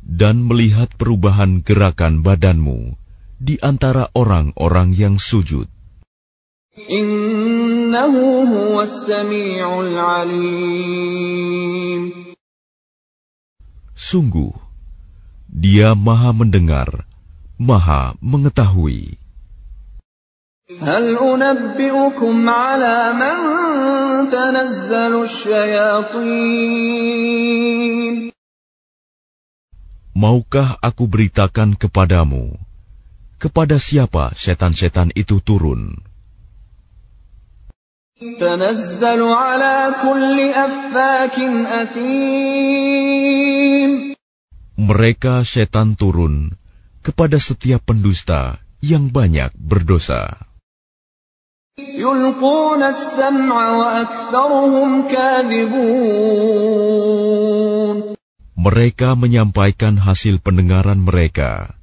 [0.00, 2.96] Dan melihat perubahan gerakan badanmu
[3.36, 5.68] di antara orang-orang yang sujud.
[7.87, 11.23] إنه هو السميع العليم
[13.93, 14.51] Sungguh,
[15.47, 17.07] Dia Maha Mendengar,
[17.55, 19.15] Maha Mengetahui.
[20.81, 23.37] هل أنبئكم على من
[24.29, 26.73] تنزل الشياطين
[30.13, 32.53] Maukah aku beritakan kepadamu,
[33.41, 35.99] kepada siapa setan-setan itu turun?
[38.23, 41.37] تنزل على كل أفاك
[41.83, 43.13] أثيم
[44.73, 46.57] Mereka setan turun
[47.05, 50.33] kepada setiap pendusta yang banyak berdosa.
[51.77, 56.33] يلقون السمع وأكثرهم كاذبون
[58.53, 61.75] Mereka menyampaikan hasil pendengaran mereka,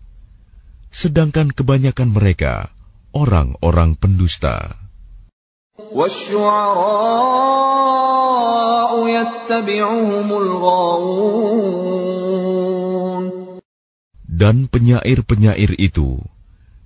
[0.88, 2.72] sedangkan kebanyakan mereka
[3.12, 4.80] orang-orang pendusta.
[5.75, 5.91] Dan
[14.71, 16.23] penyair-penyair itu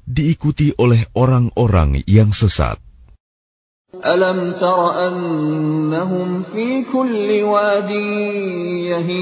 [0.10, 2.82] diikuti oleh orang-orang yang sesat.
[3.94, 8.10] Alam tara annahum fi kulli wadi
[8.90, 9.22] yahimun.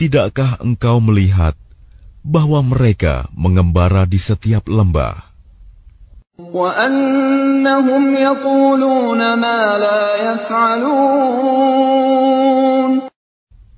[0.00, 1.52] Tidakkah engkau melihat
[2.24, 5.33] bahwa mereka mengembara di setiap lembah?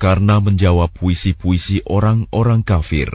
[0.00, 3.12] karena menjawab puisi-puisi orang-orang kafir.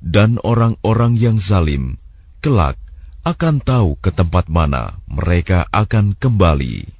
[0.00, 2.00] Dan orang-orang yang zalim
[2.40, 2.80] kelak
[3.20, 6.99] akan tahu ke tempat mana mereka akan kembali.